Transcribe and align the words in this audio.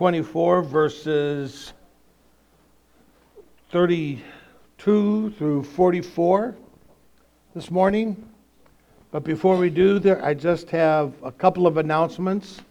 24, 0.00 0.62
verses 0.62 1.74
32 3.70 5.30
through 5.36 5.62
44 5.62 6.56
this 7.54 7.70
morning. 7.70 8.26
But 9.10 9.24
before 9.24 9.58
we 9.58 9.68
do, 9.68 9.98
there, 9.98 10.24
I 10.24 10.32
just 10.32 10.70
have 10.70 11.12
a 11.22 11.30
couple 11.30 11.66
of 11.66 11.76
announcements. 11.76 12.62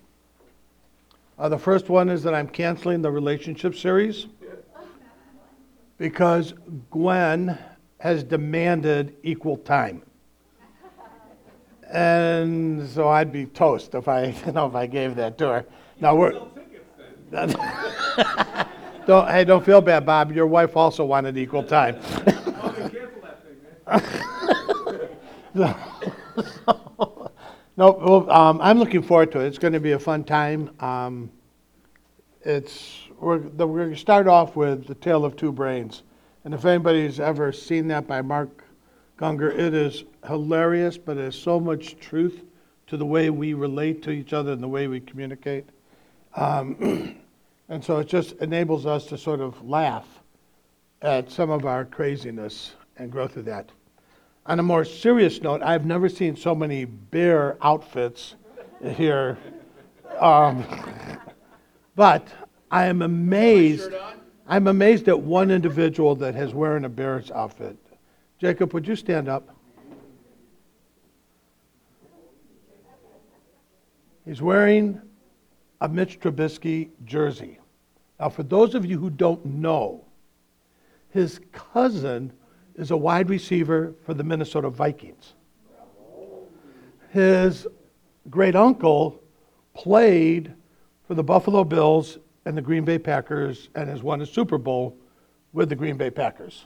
Uh, 1.38 1.50
the 1.50 1.58
first 1.60 1.88
one 1.88 2.10
is 2.10 2.24
that 2.24 2.34
I'm 2.34 2.48
canceling 2.48 3.04
the 3.04 3.12
relationship 3.12 3.76
series 3.76 4.26
because 6.00 6.56
Gwen 6.90 7.60
has 8.00 8.24
demanded 8.24 9.16
equal 9.22 9.58
time. 9.58 10.02
And 11.92 12.90
so 12.90 13.08
I'd 13.08 13.32
be 13.32 13.46
toast 13.46 13.94
if 13.94 14.08
I, 14.08 14.30
you 14.48 14.52
know, 14.52 14.66
if 14.66 14.74
I 14.74 14.88
gave 14.88 15.14
that 15.18 15.38
to 15.38 15.48
her. 15.50 15.66
Now 16.02 16.16
we're. 16.16 16.34
don't, 19.06 19.30
hey, 19.30 19.44
don't 19.46 19.64
feel 19.64 19.82
bad, 19.82 20.06
Bob. 20.06 20.32
Your 20.32 20.48
wife 20.48 20.76
also 20.76 21.06
wanted 21.06 21.38
equal 21.38 21.64
time. 21.64 22.00
no, 25.54 25.76
well, 27.78 28.32
um, 28.32 28.60
I'm 28.62 28.80
looking 28.80 29.04
forward 29.04 29.32
to 29.34 29.42
it. 29.42 29.48
It's 29.48 29.60
going 29.60 29.74
to 29.74 29.80
be 29.80 29.92
a 29.92 30.00
fun 30.00 30.24
time. 30.24 30.72
Um, 30.80 31.32
it's 32.42 33.02
we're, 33.20 33.38
the, 33.40 33.68
we're 33.68 33.80
going 33.80 33.94
to 33.94 33.98
start 34.00 34.28
off 34.28 34.56
with 34.56 34.88
the 34.88 34.96
tale 34.96 35.24
of 35.24 35.36
two 35.36 35.52
brains, 35.52 36.04
and 36.46 36.54
if 36.54 36.66
anybody's 36.66 37.20
ever 37.20 37.52
seen 37.52 37.88
that 37.90 38.08
by 38.08 38.22
Mark 38.22 38.64
Gungor, 39.18 39.52
it 39.52 39.74
is 39.74 40.04
hilarious, 40.26 40.98
but 40.98 41.16
there's 41.16 41.40
so 41.40 41.60
much 41.60 42.00
truth 42.00 42.44
to 42.88 42.98
the 42.98 43.06
way 43.06 43.30
we 43.30 43.54
relate 43.54 44.02
to 44.04 44.10
each 44.12 44.34
other 44.34 44.52
and 44.52 44.64
the 44.64 44.68
way 44.68 44.88
we 44.88 45.00
communicate. 45.00 45.66
Um, 46.36 47.18
and 47.70 47.86
so 47.86 48.00
it 48.00 48.08
just 48.08 48.34
enables 48.42 48.86
us 48.86 49.06
to 49.06 49.18
sort 49.18 49.40
of 49.40 49.64
laugh 49.64 50.08
at 51.02 51.32
some 51.32 51.52
of 51.52 51.66
our 51.66 51.86
craziness 51.86 52.74
and 52.98 53.12
grow 53.12 53.28
through 53.28 53.44
that. 53.44 53.70
On 54.48 54.60
a 54.60 54.64
more 54.64 54.84
serious 54.84 55.42
note, 55.42 55.62
I've 55.62 55.86
never 55.86 56.10
seen 56.10 56.36
so 56.36 56.56
many 56.56 56.86
bear 56.86 57.58
outfits 57.62 58.36
here. 58.84 59.38
Um, 60.20 60.66
but 61.96 62.28
I 62.72 62.88
am 62.88 63.04
amazed. 63.04 63.92
I'm 64.48 64.68
amazed 64.68 65.08
at 65.08 65.20
one 65.20 65.52
individual 65.52 66.16
that 66.16 66.34
has 66.34 66.54
wearing 66.54 66.86
a 66.86 66.90
bear's 66.90 67.30
outfit. 67.30 67.78
Jacob, 68.40 68.74
would 68.74 68.88
you 68.88 68.96
stand 68.96 69.30
up? 69.30 69.56
He's 74.26 74.42
wearing 74.42 75.00
a 75.82 75.88
Mitch 75.88 76.20
Trubisky 76.20 76.90
jersey. 77.06 77.59
Now, 78.20 78.30
for 78.30 78.44
those 78.44 78.76
of 78.76 78.86
you 78.86 79.00
who 79.00 79.10
don't 79.10 79.46
know, 79.46 80.06
his 81.10 81.40
cousin 81.52 82.34
is 82.76 82.92
a 82.92 82.98
wide 82.98 83.30
receiver 83.30 83.94
for 84.06 84.14
the 84.14 84.24
Minnesota 84.24 84.70
Vikings. 84.70 85.34
His 87.12 87.66
great 88.30 88.56
uncle 88.56 89.22
played 89.74 90.54
for 91.08 91.16
the 91.16 91.24
Buffalo 91.24 91.64
Bills 91.64 92.20
and 92.46 92.56
the 92.56 92.62
Green 92.62 92.86
Bay 92.86 93.00
Packers 93.00 93.70
and 93.76 93.90
has 93.90 94.04
won 94.04 94.22
a 94.22 94.26
Super 94.26 94.58
Bowl 94.58 94.98
with 95.54 95.70
the 95.70 95.76
Green 95.76 95.98
Bay 95.98 96.12
Packers. 96.12 96.66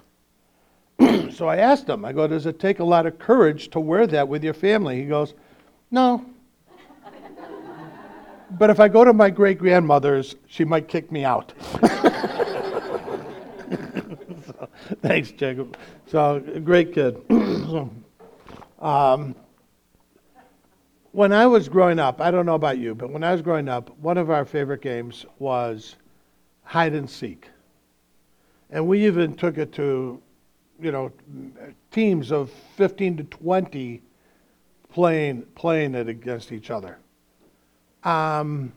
so 1.32 1.48
I 1.48 1.58
asked 1.58 1.88
him, 1.88 2.04
I 2.04 2.12
go, 2.12 2.28
Does 2.28 2.46
it 2.46 2.60
take 2.60 2.80
a 2.80 2.84
lot 2.84 3.06
of 3.06 3.18
courage 3.20 3.70
to 3.70 3.80
wear 3.80 4.06
that 4.08 4.28
with 4.28 4.44
your 4.44 4.54
family? 4.54 5.00
He 5.00 5.06
goes, 5.06 5.34
No. 5.92 6.26
But 8.58 8.70
if 8.70 8.80
I 8.80 8.88
go 8.88 9.04
to 9.04 9.14
my 9.14 9.30
great 9.30 9.58
grandmother's, 9.58 10.36
she 10.48 10.64
might 10.66 10.88
kick 10.88 11.12
me 11.12 11.24
out. 11.24 11.54
so, 14.46 14.70
thanks, 15.02 15.32
Jacob. 15.32 15.78
So, 16.08 16.40
great 16.64 16.94
kid. 16.94 17.18
um, 18.80 19.36
when 21.12 21.32
I 21.32 21.46
was 21.46 21.70
growing 21.70 22.00
up, 22.00 22.22
I 22.22 22.32
don't 22.32 22.46
know 22.46 22.56
about 22.56 22.78
you, 22.78 22.96
but 22.96 23.12
when 23.12 23.24
I 23.24 23.32
was 23.32 23.42
growing 23.42 23.70
up, 23.70 23.96
one 24.00 24.18
of 24.18 24.30
our 24.30 24.46
favorite 24.46 24.82
games 24.82 25.26
was 25.40 25.96
hide 26.64 26.94
and 26.94 27.10
seek. 27.10 27.50
And 28.70 28.88
we 28.88 29.06
even 29.06 29.36
took 29.36 29.58
it 29.58 29.72
to, 29.74 30.20
you 30.82 30.92
know, 30.92 31.12
teams 31.92 32.32
of 32.32 32.50
15 32.78 33.18
to 33.18 33.24
20 33.26 34.02
playing, 34.92 35.44
playing 35.56 35.94
it 35.94 36.08
against 36.08 36.52
each 36.52 36.72
other. 36.72 36.98
Um, 38.04 38.74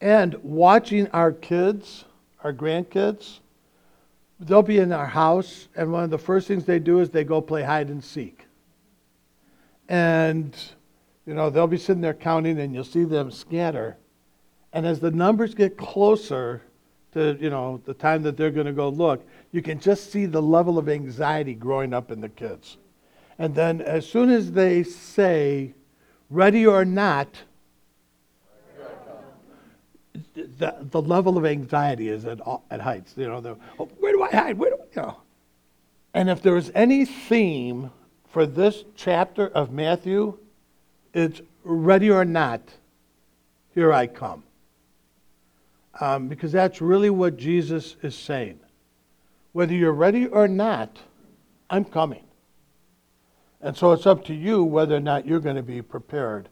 and 0.00 0.34
watching 0.42 1.08
our 1.08 1.32
kids, 1.32 2.04
our 2.42 2.52
grandkids, 2.52 3.40
they'll 4.40 4.62
be 4.62 4.78
in 4.78 4.92
our 4.92 5.06
house, 5.06 5.68
and 5.76 5.92
one 5.92 6.04
of 6.04 6.10
the 6.10 6.18
first 6.18 6.48
things 6.48 6.64
they 6.64 6.78
do 6.78 7.00
is 7.00 7.10
they 7.10 7.24
go 7.24 7.40
play 7.40 7.62
hide 7.62 7.88
and 7.88 8.02
seek. 8.02 8.46
And, 9.88 10.56
you 11.26 11.34
know, 11.34 11.50
they'll 11.50 11.66
be 11.66 11.76
sitting 11.76 12.00
there 12.00 12.14
counting, 12.14 12.58
and 12.58 12.74
you'll 12.74 12.84
see 12.84 13.04
them 13.04 13.30
scatter. 13.30 13.98
And 14.72 14.86
as 14.86 15.00
the 15.00 15.10
numbers 15.10 15.54
get 15.54 15.76
closer 15.76 16.62
to, 17.12 17.36
you 17.40 17.50
know, 17.50 17.82
the 17.84 17.94
time 17.94 18.22
that 18.22 18.36
they're 18.36 18.50
going 18.50 18.66
to 18.66 18.72
go 18.72 18.88
look, 18.88 19.26
you 19.52 19.60
can 19.60 19.80
just 19.80 20.12
see 20.12 20.26
the 20.26 20.40
level 20.40 20.78
of 20.78 20.88
anxiety 20.88 21.54
growing 21.54 21.92
up 21.92 22.10
in 22.10 22.20
the 22.20 22.28
kids. 22.28 22.78
And 23.38 23.54
then 23.54 23.80
as 23.80 24.08
soon 24.08 24.30
as 24.30 24.52
they 24.52 24.82
say, 24.84 25.74
ready 26.30 26.66
or 26.66 26.84
not, 26.84 27.42
the, 30.34 30.74
the 30.90 31.02
level 31.02 31.38
of 31.38 31.46
anxiety 31.46 32.08
is 32.08 32.24
at, 32.24 32.40
at 32.70 32.80
heights. 32.80 33.14
You 33.16 33.28
know, 33.28 33.40
the, 33.40 33.56
oh, 33.78 33.86
where 33.98 34.12
do 34.12 34.22
I 34.22 34.30
hide? 34.30 34.58
Where 34.58 34.70
do 34.70 34.76
I 34.76 34.94
go? 34.94 35.16
And 36.14 36.28
if 36.28 36.42
there 36.42 36.56
is 36.56 36.72
any 36.74 37.04
theme 37.04 37.90
for 38.28 38.46
this 38.46 38.84
chapter 38.96 39.46
of 39.48 39.70
Matthew, 39.70 40.38
it's 41.14 41.40
ready 41.64 42.10
or 42.10 42.24
not, 42.24 42.60
here 43.74 43.92
I 43.92 44.06
come. 44.06 44.42
Um, 46.00 46.28
because 46.28 46.52
that's 46.52 46.80
really 46.80 47.10
what 47.10 47.36
Jesus 47.36 47.96
is 48.02 48.14
saying. 48.14 48.58
Whether 49.52 49.74
you're 49.74 49.92
ready 49.92 50.26
or 50.26 50.48
not, 50.48 50.98
I'm 51.68 51.84
coming. 51.84 52.24
And 53.60 53.76
so 53.76 53.92
it's 53.92 54.06
up 54.06 54.24
to 54.26 54.34
you 54.34 54.64
whether 54.64 54.96
or 54.96 55.00
not 55.00 55.26
you're 55.26 55.40
going 55.40 55.56
to 55.56 55.62
be 55.62 55.82
prepared 55.82 56.48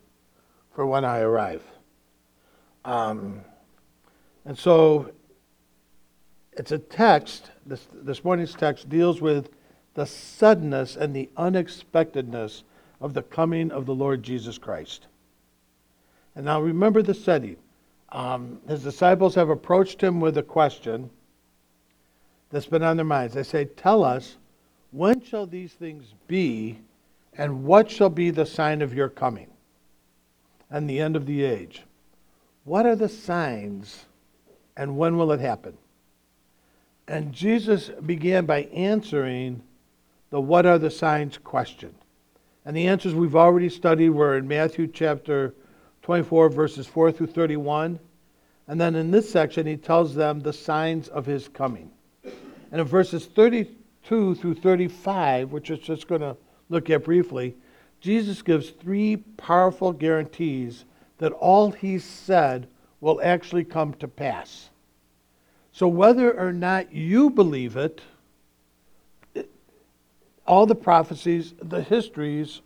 for 0.75 0.85
when 0.87 1.05
I 1.05 1.21
arrive. 1.21 1.63
Um, 2.89 3.43
and 4.47 4.57
so 4.59 5.11
it's 6.53 6.73
a 6.73 6.79
text, 6.79 7.51
this, 7.67 7.87
this 7.93 8.25
morning's 8.25 8.55
text 8.55 8.89
deals 8.89 9.21
with 9.21 9.51
the 9.93 10.07
suddenness 10.07 10.97
and 10.97 11.15
the 11.15 11.29
unexpectedness 11.37 12.65
of 13.03 13.13
the 13.13 13.21
coming 13.21 13.71
of 13.71 13.85
the 13.85 13.95
Lord 13.95 14.23
Jesus 14.23 14.57
Christ. 14.57 15.07
And 16.35 16.47
now 16.47 16.63
remember 16.63 17.03
the 17.03 17.13
setting. 17.13 17.59
Um, 18.09 18.59
his 18.67 18.85
disciples 18.85 19.35
have 19.35 19.51
approached 19.51 20.03
him 20.03 20.19
with 20.19 20.39
a 20.39 20.43
question 20.43 21.11
that's 22.49 22.65
been 22.65 22.83
on 22.83 22.97
their 22.97 23.05
minds. 23.05 23.35
They 23.35 23.43
say, 23.43 23.67
Tell 23.67 24.03
us, 24.03 24.39
when 24.93 25.21
shall 25.21 25.47
these 25.47 25.75
things 25.75 26.15
be, 26.27 26.79
and 27.37 27.65
what 27.65 27.91
shall 27.91 28.09
be 28.09 28.31
the 28.31 28.47
sign 28.47 28.81
of 28.81 28.95
your 28.95 29.11
coming 29.11 29.49
and 30.71 30.89
the 30.89 31.01
end 31.01 31.17
of 31.17 31.27
the 31.27 31.45
age? 31.45 31.85
What 32.69 32.85
are 32.85 32.97
the 32.97 33.09
signs 33.09 34.05
and 34.77 34.99
when 34.99 35.17
will 35.17 35.33
it 35.33 35.41
happen? 35.41 35.79
And 37.09 37.33
Jesus 37.33 37.89
began 37.89 38.45
by 38.45 38.65
answering 38.65 39.63
the 40.29 40.39
what 40.39 40.67
are 40.67 40.79
the 40.79 40.91
signs 40.91 41.39
question. 41.39 41.95
And 42.67 42.77
the 42.77 42.89
answers 42.89 43.15
we've 43.15 43.35
already 43.35 43.71
studied 43.71 44.11
were 44.11 44.37
in 44.37 44.47
Matthew 44.47 44.87
chapter 44.87 45.55
24, 46.03 46.51
verses 46.51 46.87
4 46.87 47.11
through 47.11 47.29
31. 47.29 47.99
And 48.67 48.79
then 48.79 48.97
in 48.97 49.13
this 49.13 49.31
section, 49.31 49.67
he 49.67 49.79
tells 49.79 50.15
them 50.15 50.41
the 50.41 50.53
signs 50.53 51.09
of 51.09 51.25
his 51.25 51.49
coming. 51.49 51.91
And 52.71 52.83
in 52.83 52.87
verses 52.87 53.25
32 53.25 54.35
through 54.35 54.57
35, 54.57 55.53
which 55.53 55.71
is 55.71 55.79
just 55.79 56.07
going 56.07 56.21
to 56.21 56.37
look 56.69 56.91
at 56.91 57.05
briefly, 57.05 57.57
Jesus 58.03 58.43
gives 58.43 58.69
three 58.69 59.17
powerful 59.17 59.91
guarantees 59.95 60.85
that 61.19 61.33
all 61.33 61.71
he 61.71 61.99
said 61.99 62.69
will 63.01 63.21
actually 63.23 63.65
come 63.65 63.95
to 63.95 64.09
pass. 64.09 64.71
So, 65.73 65.87
whether 65.87 66.33
or 66.33 66.53
not 66.53 66.93
you 66.93 67.31
believe 67.31 67.77
it, 67.77 68.01
all 70.47 70.67
the 70.67 70.75
prophecies, 70.75 71.55
the 71.61 71.83
histories 71.83 72.63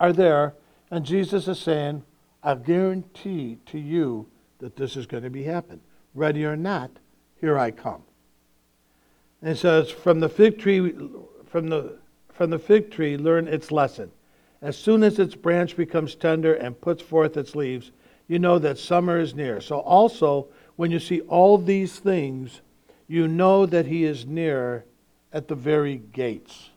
are 0.00 0.12
there, 0.12 0.54
and 0.90 1.04
Jesus 1.04 1.46
is 1.46 1.58
saying, 1.58 2.02
I 2.42 2.54
guarantee 2.54 3.58
to 3.66 3.78
you 3.78 4.26
that 4.58 4.76
this 4.76 4.96
is 4.96 5.06
going 5.06 5.22
to 5.22 5.30
be 5.30 5.44
happen. 5.44 5.80
Ready 6.14 6.44
or 6.44 6.56
not, 6.56 6.90
here 7.40 7.58
I 7.58 7.70
come. 7.70 8.02
And 9.42 9.50
it 9.50 9.58
says, 9.58 9.90
from 9.90 10.20
the 10.20 10.28
fig 10.28 10.58
tree, 10.58 10.92
from 11.46 11.68
the 11.68 11.98
from 12.32 12.50
the 12.50 12.58
fig 12.58 12.92
tree, 12.92 13.16
learn 13.16 13.48
its 13.48 13.72
lesson. 13.72 14.12
As 14.60 14.76
soon 14.76 15.02
as 15.02 15.18
its 15.18 15.34
branch 15.34 15.76
becomes 15.76 16.14
tender 16.14 16.54
and 16.54 16.80
puts 16.80 17.02
forth 17.02 17.36
its 17.36 17.54
leaves, 17.54 17.92
you 18.26 18.38
know 18.38 18.58
that 18.58 18.78
summer 18.78 19.18
is 19.18 19.34
near. 19.34 19.60
So 19.60 19.78
also, 19.78 20.48
when 20.76 20.90
you 20.90 20.98
see 20.98 21.20
all 21.22 21.58
these 21.58 21.98
things, 21.98 22.60
you 23.06 23.28
know 23.28 23.66
that 23.66 23.86
he 23.86 24.04
is 24.04 24.26
near 24.26 24.84
at 25.32 25.48
the 25.48 25.54
very 25.54 26.02
gates. 26.12 26.70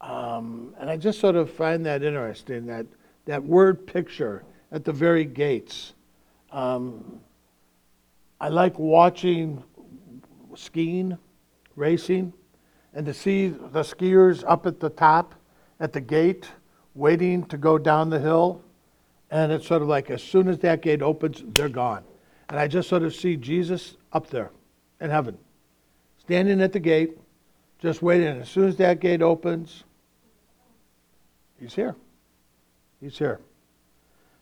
Um, 0.00 0.74
and 0.78 0.88
I 0.88 0.96
just 0.96 1.18
sort 1.20 1.36
of 1.36 1.50
find 1.50 1.84
that 1.86 2.02
interesting, 2.02 2.66
that, 2.66 2.86
that 3.24 3.42
word 3.42 3.86
picture 3.86 4.44
at 4.70 4.84
the 4.84 4.92
very 4.92 5.24
gates. 5.24 5.94
Um, 6.52 7.20
I 8.40 8.48
like 8.48 8.78
watching 8.78 9.62
skiing, 10.54 11.18
racing, 11.74 12.32
and 12.94 13.06
to 13.06 13.14
see 13.14 13.48
the 13.48 13.82
skiers 13.82 14.44
up 14.46 14.66
at 14.66 14.80
the 14.80 14.90
top, 14.90 15.34
at 15.80 15.92
the 15.92 16.00
gate, 16.00 16.48
waiting 16.98 17.44
to 17.44 17.56
go 17.56 17.78
down 17.78 18.10
the 18.10 18.18
hill. 18.18 18.60
And 19.30 19.52
it's 19.52 19.66
sort 19.66 19.82
of 19.82 19.88
like 19.88 20.10
as 20.10 20.22
soon 20.22 20.48
as 20.48 20.58
that 20.60 20.82
gate 20.82 21.02
opens, 21.02 21.42
they're 21.54 21.68
gone. 21.68 22.02
And 22.48 22.58
I 22.58 22.66
just 22.66 22.88
sort 22.88 23.02
of 23.02 23.14
see 23.14 23.36
Jesus 23.36 23.96
up 24.12 24.28
there 24.30 24.50
in 25.00 25.10
heaven, 25.10 25.38
standing 26.18 26.60
at 26.60 26.72
the 26.72 26.80
gate, 26.80 27.18
just 27.78 28.02
waiting. 28.02 28.26
And 28.26 28.42
as 28.42 28.48
soon 28.48 28.68
as 28.68 28.76
that 28.76 29.00
gate 29.00 29.22
opens, 29.22 29.84
he's 31.60 31.74
here. 31.74 31.94
He's 33.00 33.18
here. 33.18 33.38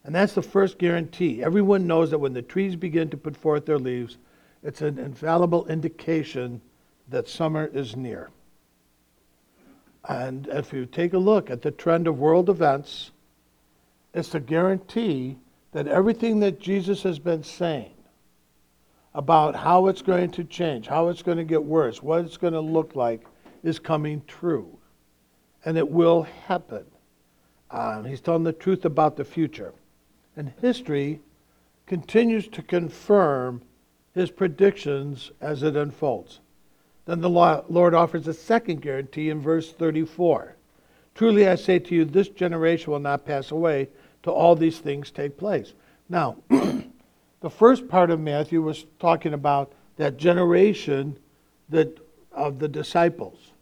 And 0.05 0.15
that's 0.15 0.35
the 0.35 0.43
first 0.43 0.79
guarantee. 0.79 1.43
Everyone 1.43 1.87
knows 1.87 2.11
that 2.11 2.19
when 2.19 2.33
the 2.33 2.43
trees 2.43 2.77
begin 2.77 3.11
to 3.11 3.17
put 3.17 3.37
forth 3.37 3.67
their 3.67 3.79
leaves, 3.79 4.19
it's 4.63 4.81
an 4.81 4.99
infallible 4.99 5.67
indication 5.67 6.61
that 7.09 7.29
summer 7.29 7.67
is 7.67 7.97
near. 7.97 8.31
And 10.09 10.47
if 10.49 10.73
you 10.73 10.87
take 10.87 11.15
a 11.15 11.19
look 11.19 11.51
at 11.51 11.63
the 11.63 11.71
trend 11.71 12.07
of 12.07 12.19
world 12.19 12.49
events, 12.49 13.11
it's 14.15 14.31
to 14.31 14.41
guarantee 14.41 15.37
that 15.73 15.89
everything 15.89 16.41
that 16.41 16.61
Jesus 16.61 17.03
has 17.03 17.19
been 17.19 17.43
saying 17.43 17.93
about 19.15 19.57
how 19.57 19.87
it's 19.87 20.03
going 20.03 20.31
to 20.31 20.45
change, 20.45 20.87
how 20.87 21.09
it's 21.09 21.23
going 21.23 21.39
to 21.39 21.45
get 21.45 21.63
worse, 21.63 22.03
what 22.03 22.25
it's 22.25 22.37
going 22.37 22.53
to 22.53 22.61
look 22.61 22.95
like, 22.95 23.27
is 23.63 23.79
coming 23.79 24.23
true. 24.27 24.79
And 25.65 25.77
it 25.77 25.91
will 25.91 26.23
happen. 26.47 26.85
Uh, 27.71 28.03
he's 28.03 28.21
telling 28.21 28.45
the 28.45 28.53
truth 28.53 28.85
about 28.85 29.17
the 29.17 29.25
future. 29.25 29.73
And 30.37 30.53
history 30.61 31.21
continues 31.87 32.47
to 32.49 32.63
confirm 32.63 33.63
his 34.15 34.31
predictions 34.31 35.33
as 35.41 35.63
it 35.63 35.77
unfolds. 35.77 36.41
Then 37.07 37.21
the 37.21 37.31
Lord 37.31 37.95
offers 37.95 38.27
a 38.27 38.35
second 38.35 38.83
guarantee 38.83 39.31
in 39.31 39.41
verse 39.41 39.73
34. 39.73 40.57
Truly 41.15 41.49
I 41.49 41.55
say 41.55 41.79
to 41.79 41.95
you, 41.95 42.05
this 42.05 42.29
generation 42.29 42.93
will 42.93 43.01
not 43.01 43.25
pass 43.25 43.51
away 43.51 43.89
till 44.23 44.35
all 44.35 44.55
these 44.55 44.81
things 44.81 45.11
take 45.11 45.39
place. 45.39 45.73
Now, 46.09 46.37
the 46.51 47.51
first 47.51 47.89
part 47.89 48.11
of 48.11 48.21
Matthew 48.21 48.61
was 48.61 48.87
talking 48.99 49.33
about 49.33 49.73
that 49.97 50.17
generation 50.17 51.17
that, 51.69 51.97
of 52.33 52.59
the 52.59 52.69
disciples. 52.69 53.53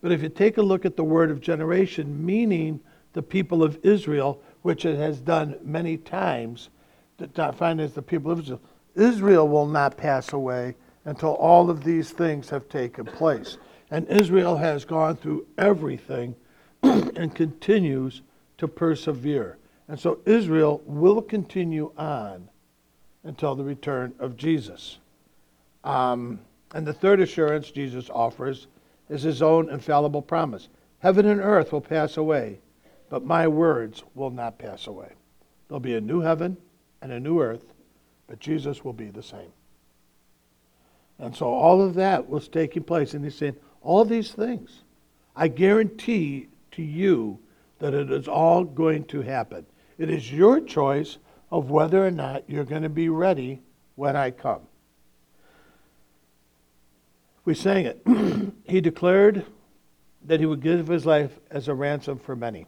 But 0.00 0.10
if 0.10 0.22
you 0.22 0.28
take 0.28 0.56
a 0.56 0.62
look 0.62 0.84
at 0.84 0.96
the 0.96 1.04
word 1.04 1.30
of 1.30 1.40
generation, 1.40 2.24
meaning 2.24 2.80
the 3.12 3.22
people 3.22 3.62
of 3.62 3.78
Israel, 3.84 4.42
which 4.62 4.84
it 4.84 4.96
has 4.96 5.20
done 5.20 5.56
many 5.62 5.96
times, 5.98 6.70
to 7.18 7.52
find 7.52 7.80
as 7.80 7.92
the 7.92 8.02
people 8.02 8.32
of 8.32 8.40
Israel, 8.40 8.60
Israel 8.94 9.48
will 9.48 9.66
not 9.66 9.96
pass 9.96 10.32
away 10.32 10.74
until 11.06 11.34
all 11.34 11.70
of 11.70 11.84
these 11.84 12.10
things 12.10 12.50
have 12.50 12.68
taken 12.68 13.06
place. 13.06 13.56
And 13.90 14.06
Israel 14.08 14.56
has 14.56 14.84
gone 14.84 15.16
through 15.16 15.46
everything 15.56 16.34
and 16.82 17.34
continues 17.34 18.22
to 18.58 18.68
persevere. 18.68 19.56
And 19.88 19.98
so 19.98 20.18
Israel 20.26 20.82
will 20.84 21.22
continue 21.22 21.92
on 21.96 22.48
until 23.22 23.54
the 23.54 23.64
return 23.64 24.14
of 24.18 24.36
Jesus. 24.36 24.98
Um, 25.84 26.40
and 26.74 26.84
the 26.84 26.92
third 26.92 27.20
assurance 27.20 27.70
Jesus 27.70 28.10
offers 28.10 28.66
is 29.08 29.22
his 29.22 29.40
own 29.40 29.70
infallible 29.70 30.22
promise 30.22 30.68
Heaven 30.98 31.26
and 31.26 31.40
earth 31.40 31.72
will 31.72 31.82
pass 31.82 32.16
away, 32.16 32.58
but 33.10 33.24
my 33.24 33.46
words 33.46 34.02
will 34.14 34.30
not 34.30 34.58
pass 34.58 34.88
away. 34.88 35.12
There'll 35.68 35.78
be 35.78 35.94
a 35.94 36.00
new 36.00 36.20
heaven 36.20 36.56
and 37.00 37.12
a 37.12 37.20
new 37.20 37.40
earth, 37.40 37.72
but 38.26 38.40
Jesus 38.40 38.82
will 38.82 38.94
be 38.94 39.10
the 39.10 39.22
same. 39.22 39.52
And 41.18 41.34
so 41.34 41.46
all 41.46 41.82
of 41.82 41.94
that 41.94 42.28
was 42.28 42.48
taking 42.48 42.82
place. 42.82 43.14
And 43.14 43.24
he's 43.24 43.34
saying, 43.34 43.56
all 43.82 44.04
these 44.04 44.32
things, 44.32 44.82
I 45.34 45.48
guarantee 45.48 46.48
to 46.72 46.82
you 46.82 47.38
that 47.78 47.94
it 47.94 48.10
is 48.10 48.28
all 48.28 48.64
going 48.64 49.04
to 49.04 49.22
happen. 49.22 49.66
It 49.98 50.10
is 50.10 50.32
your 50.32 50.60
choice 50.60 51.18
of 51.50 51.70
whether 51.70 52.04
or 52.04 52.10
not 52.10 52.44
you're 52.48 52.64
going 52.64 52.82
to 52.82 52.88
be 52.88 53.08
ready 53.08 53.60
when 53.94 54.16
I 54.16 54.30
come. 54.30 54.62
We 57.44 57.54
sang 57.54 57.86
it. 57.86 58.02
he 58.64 58.80
declared 58.80 59.46
that 60.24 60.40
he 60.40 60.46
would 60.46 60.60
give 60.60 60.88
his 60.88 61.06
life 61.06 61.38
as 61.50 61.68
a 61.68 61.74
ransom 61.74 62.18
for 62.18 62.34
many. 62.34 62.66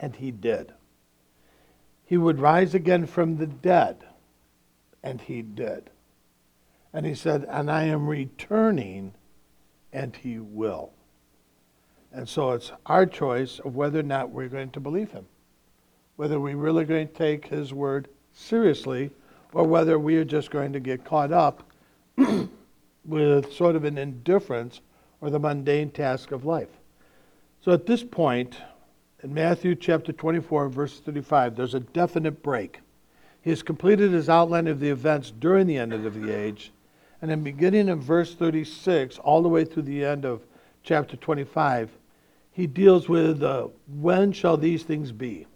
And 0.00 0.16
he 0.16 0.30
did. 0.30 0.72
He 2.06 2.16
would 2.16 2.40
rise 2.40 2.74
again 2.74 3.06
from 3.06 3.36
the 3.36 3.46
dead. 3.46 4.04
And 5.02 5.20
he 5.20 5.42
did. 5.42 5.90
And 6.92 7.06
he 7.06 7.14
said, 7.14 7.46
And 7.48 7.70
I 7.70 7.84
am 7.84 8.06
returning, 8.06 9.14
and 9.92 10.14
he 10.14 10.38
will. 10.38 10.92
And 12.12 12.28
so 12.28 12.52
it's 12.52 12.72
our 12.84 13.06
choice 13.06 13.58
of 13.60 13.74
whether 13.74 14.00
or 14.00 14.04
not 14.04 14.30
we're 14.30 14.48
going 14.48 14.70
to 14.70 14.80
believe 14.80 15.10
him, 15.12 15.26
whether 16.16 16.38
we're 16.38 16.56
really 16.56 16.84
going 16.84 17.08
to 17.08 17.14
take 17.14 17.46
his 17.46 17.72
word 17.72 18.08
seriously, 18.32 19.10
or 19.54 19.64
whether 19.64 19.98
we 19.98 20.16
are 20.16 20.24
just 20.24 20.50
going 20.50 20.72
to 20.74 20.80
get 20.80 21.04
caught 21.04 21.32
up 21.32 21.70
with 23.04 23.52
sort 23.52 23.76
of 23.76 23.84
an 23.84 23.96
indifference 23.96 24.80
or 25.20 25.30
the 25.30 25.38
mundane 25.38 25.90
task 25.90 26.32
of 26.32 26.44
life. 26.44 26.68
So 27.62 27.72
at 27.72 27.86
this 27.86 28.02
point, 28.02 28.56
in 29.22 29.32
Matthew 29.32 29.74
chapter 29.74 30.12
24, 30.12 30.68
verse 30.68 31.00
35, 31.00 31.56
there's 31.56 31.74
a 31.74 31.80
definite 31.80 32.42
break. 32.42 32.80
He 33.40 33.50
has 33.50 33.62
completed 33.62 34.12
his 34.12 34.28
outline 34.28 34.66
of 34.66 34.80
the 34.80 34.90
events 34.90 35.32
during 35.38 35.66
the 35.66 35.78
end 35.78 35.92
of 35.92 36.20
the 36.20 36.30
age 36.30 36.72
and 37.22 37.30
then 37.30 37.42
beginning 37.44 37.88
in 37.88 38.00
verse 38.00 38.34
36, 38.34 39.18
all 39.18 39.42
the 39.42 39.48
way 39.48 39.64
through 39.64 39.84
the 39.84 40.04
end 40.04 40.24
of 40.24 40.42
chapter 40.82 41.16
25, 41.16 41.90
he 42.50 42.66
deals 42.66 43.08
with 43.08 43.44
uh, 43.44 43.68
when 44.00 44.32
shall 44.32 44.56
these 44.56 44.82
things 44.82 45.12
be? 45.12 45.46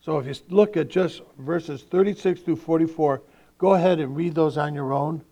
So 0.00 0.18
if 0.18 0.26
you 0.26 0.34
look 0.50 0.76
at 0.76 0.88
just 0.88 1.22
verses 1.38 1.82
36 1.82 2.42
through 2.42 2.56
44, 2.56 3.22
go 3.58 3.74
ahead 3.74 3.98
and 3.98 4.14
read 4.14 4.36
those 4.36 4.56
on 4.56 4.72
your 4.72 4.92
own. 4.92 5.22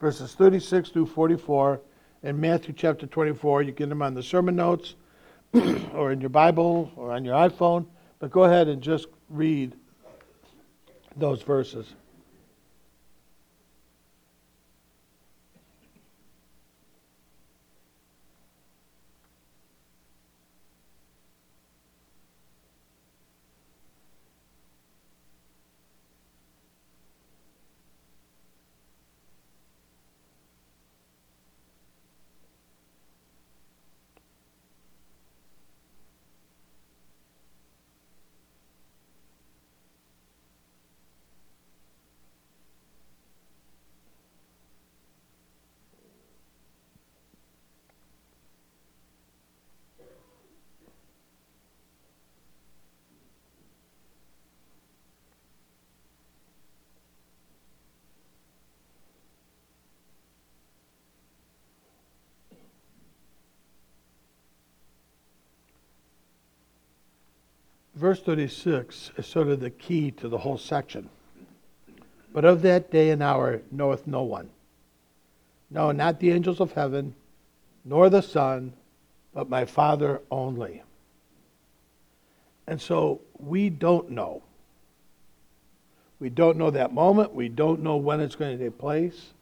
Verses 0.00 0.34
36 0.34 0.90
through 0.90 1.06
44 1.06 1.80
in 2.22 2.40
Matthew 2.40 2.72
chapter 2.72 3.06
24. 3.06 3.62
You 3.62 3.72
get 3.72 3.88
them 3.88 4.02
on 4.02 4.14
the 4.14 4.22
sermon 4.22 4.54
notes 4.54 4.94
or 5.94 6.12
in 6.12 6.20
your 6.20 6.30
Bible 6.30 6.92
or 6.94 7.10
on 7.10 7.24
your 7.24 7.34
iPhone. 7.34 7.86
But 8.20 8.30
go 8.30 8.44
ahead 8.44 8.68
and 8.68 8.80
just 8.80 9.08
read 9.28 9.74
those 11.16 11.42
verses. 11.42 11.94
Verse 67.98 68.20
36 68.22 69.12
is 69.16 69.26
sort 69.26 69.48
of 69.48 69.60
the 69.60 69.70
key 69.70 70.10
to 70.12 70.28
the 70.28 70.38
whole 70.38 70.58
section. 70.58 71.10
But 72.32 72.44
of 72.44 72.62
that 72.62 72.90
day 72.90 73.10
and 73.10 73.22
hour 73.22 73.62
knoweth 73.70 74.06
no 74.06 74.22
one. 74.22 74.50
No, 75.70 75.92
not 75.92 76.20
the 76.20 76.30
angels 76.30 76.60
of 76.60 76.72
heaven, 76.72 77.14
nor 77.84 78.08
the 78.08 78.22
Son, 78.22 78.72
but 79.34 79.50
my 79.50 79.64
Father 79.64 80.22
only. 80.30 80.82
And 82.66 82.80
so 82.80 83.20
we 83.38 83.70
don't 83.70 84.10
know 84.10 84.42
We 86.20 86.30
don't 86.30 86.56
know 86.56 86.70
that 86.70 86.92
moment. 86.92 87.34
We 87.34 87.48
don't 87.48 87.82
know 87.82 87.96
when 87.96 88.20
it's 88.20 88.34
going 88.34 88.58
to 88.58 88.64
take 88.64 88.78
place. 88.78 89.34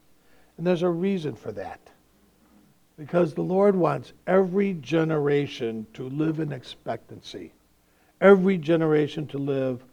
And 0.57 0.67
there's 0.67 0.83
a 0.83 0.89
reason 0.89 1.35
for 1.35 1.53
that. 1.53 1.81
Because 2.99 3.35
the 3.35 3.43
Lord 3.43 3.77
wants 3.77 4.13
every 4.27 4.75
generation 4.75 5.87
to 5.95 6.09
live 6.09 6.41
in 6.41 6.53
expectancy, 6.53 7.53
every 8.21 8.59
generation 8.59 9.27
to 9.29 9.39
live 9.39 9.85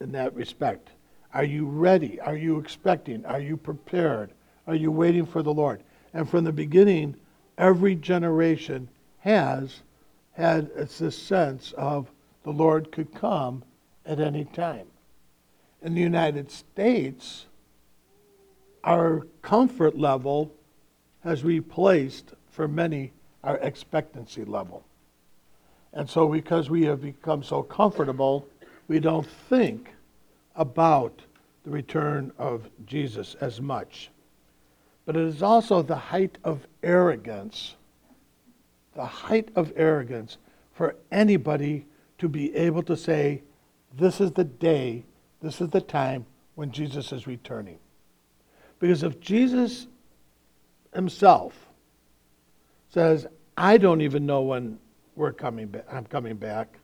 in 0.00 0.12
that 0.12 0.34
respect. 0.34 0.90
Are 1.34 1.44
you 1.44 1.66
ready? 1.66 2.20
Are 2.20 2.36
you 2.36 2.58
expecting? 2.58 3.24
Are 3.26 3.40
you 3.40 3.56
prepared? 3.56 4.30
Are 4.66 4.74
you 4.74 4.90
waiting 4.90 5.26
for 5.26 5.42
the 5.42 5.52
Lord? 5.52 5.82
And 6.14 6.28
from 6.28 6.44
the 6.44 6.52
beginning, 6.52 7.16
every 7.58 7.94
generation 7.94 8.88
has 9.18 9.82
had 10.32 10.74
this 10.74 11.18
sense 11.18 11.72
of 11.76 12.10
the 12.42 12.52
Lord 12.52 12.92
could 12.92 13.12
come 13.12 13.64
at 14.04 14.20
any 14.20 14.44
time. 14.44 14.86
In 15.82 15.94
the 15.94 16.00
United 16.00 16.50
States, 16.50 17.46
our 18.84 19.26
comfort 19.42 19.98
level 19.98 20.52
has 21.20 21.42
replaced, 21.42 22.32
for 22.50 22.68
many, 22.68 23.12
our 23.42 23.56
expectancy 23.58 24.44
level. 24.44 24.85
And 25.92 26.08
so, 26.08 26.28
because 26.28 26.68
we 26.68 26.84
have 26.84 27.00
become 27.00 27.42
so 27.42 27.62
comfortable, 27.62 28.46
we 28.88 29.00
don't 29.00 29.26
think 29.48 29.90
about 30.54 31.22
the 31.64 31.70
return 31.70 32.32
of 32.38 32.68
Jesus 32.84 33.34
as 33.40 33.60
much. 33.60 34.10
But 35.04 35.16
it 35.16 35.22
is 35.22 35.42
also 35.42 35.82
the 35.82 35.96
height 35.96 36.38
of 36.44 36.66
arrogance, 36.82 37.76
the 38.94 39.06
height 39.06 39.50
of 39.56 39.72
arrogance 39.76 40.38
for 40.74 40.96
anybody 41.10 41.86
to 42.18 42.28
be 42.28 42.54
able 42.54 42.82
to 42.84 42.96
say, 42.96 43.42
This 43.96 44.20
is 44.20 44.32
the 44.32 44.44
day, 44.44 45.04
this 45.40 45.60
is 45.60 45.70
the 45.70 45.80
time 45.80 46.26
when 46.54 46.72
Jesus 46.72 47.12
is 47.12 47.26
returning. 47.26 47.78
Because 48.78 49.02
if 49.02 49.20
Jesus 49.20 49.86
himself 50.94 51.54
says, 52.88 53.26
I 53.56 53.78
don't 53.78 54.00
even 54.00 54.26
know 54.26 54.42
when 54.42 54.78
we're 55.16 55.32
coming 55.32 55.66
back, 55.66 55.86
I'm 55.90 56.04
coming 56.04 56.36
back, 56.36 56.78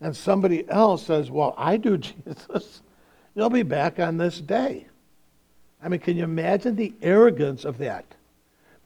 and 0.00 0.16
somebody 0.16 0.68
else 0.68 1.04
says, 1.04 1.30
Well, 1.30 1.54
I 1.58 1.76
do, 1.76 1.98
Jesus, 1.98 2.82
you'll 3.34 3.50
be 3.50 3.62
back 3.62 3.98
on 3.98 4.16
this 4.16 4.40
day. 4.40 4.86
I 5.82 5.88
mean, 5.88 6.00
can 6.00 6.16
you 6.16 6.24
imagine 6.24 6.76
the 6.76 6.94
arrogance 7.02 7.64
of 7.64 7.78
that? 7.78 8.14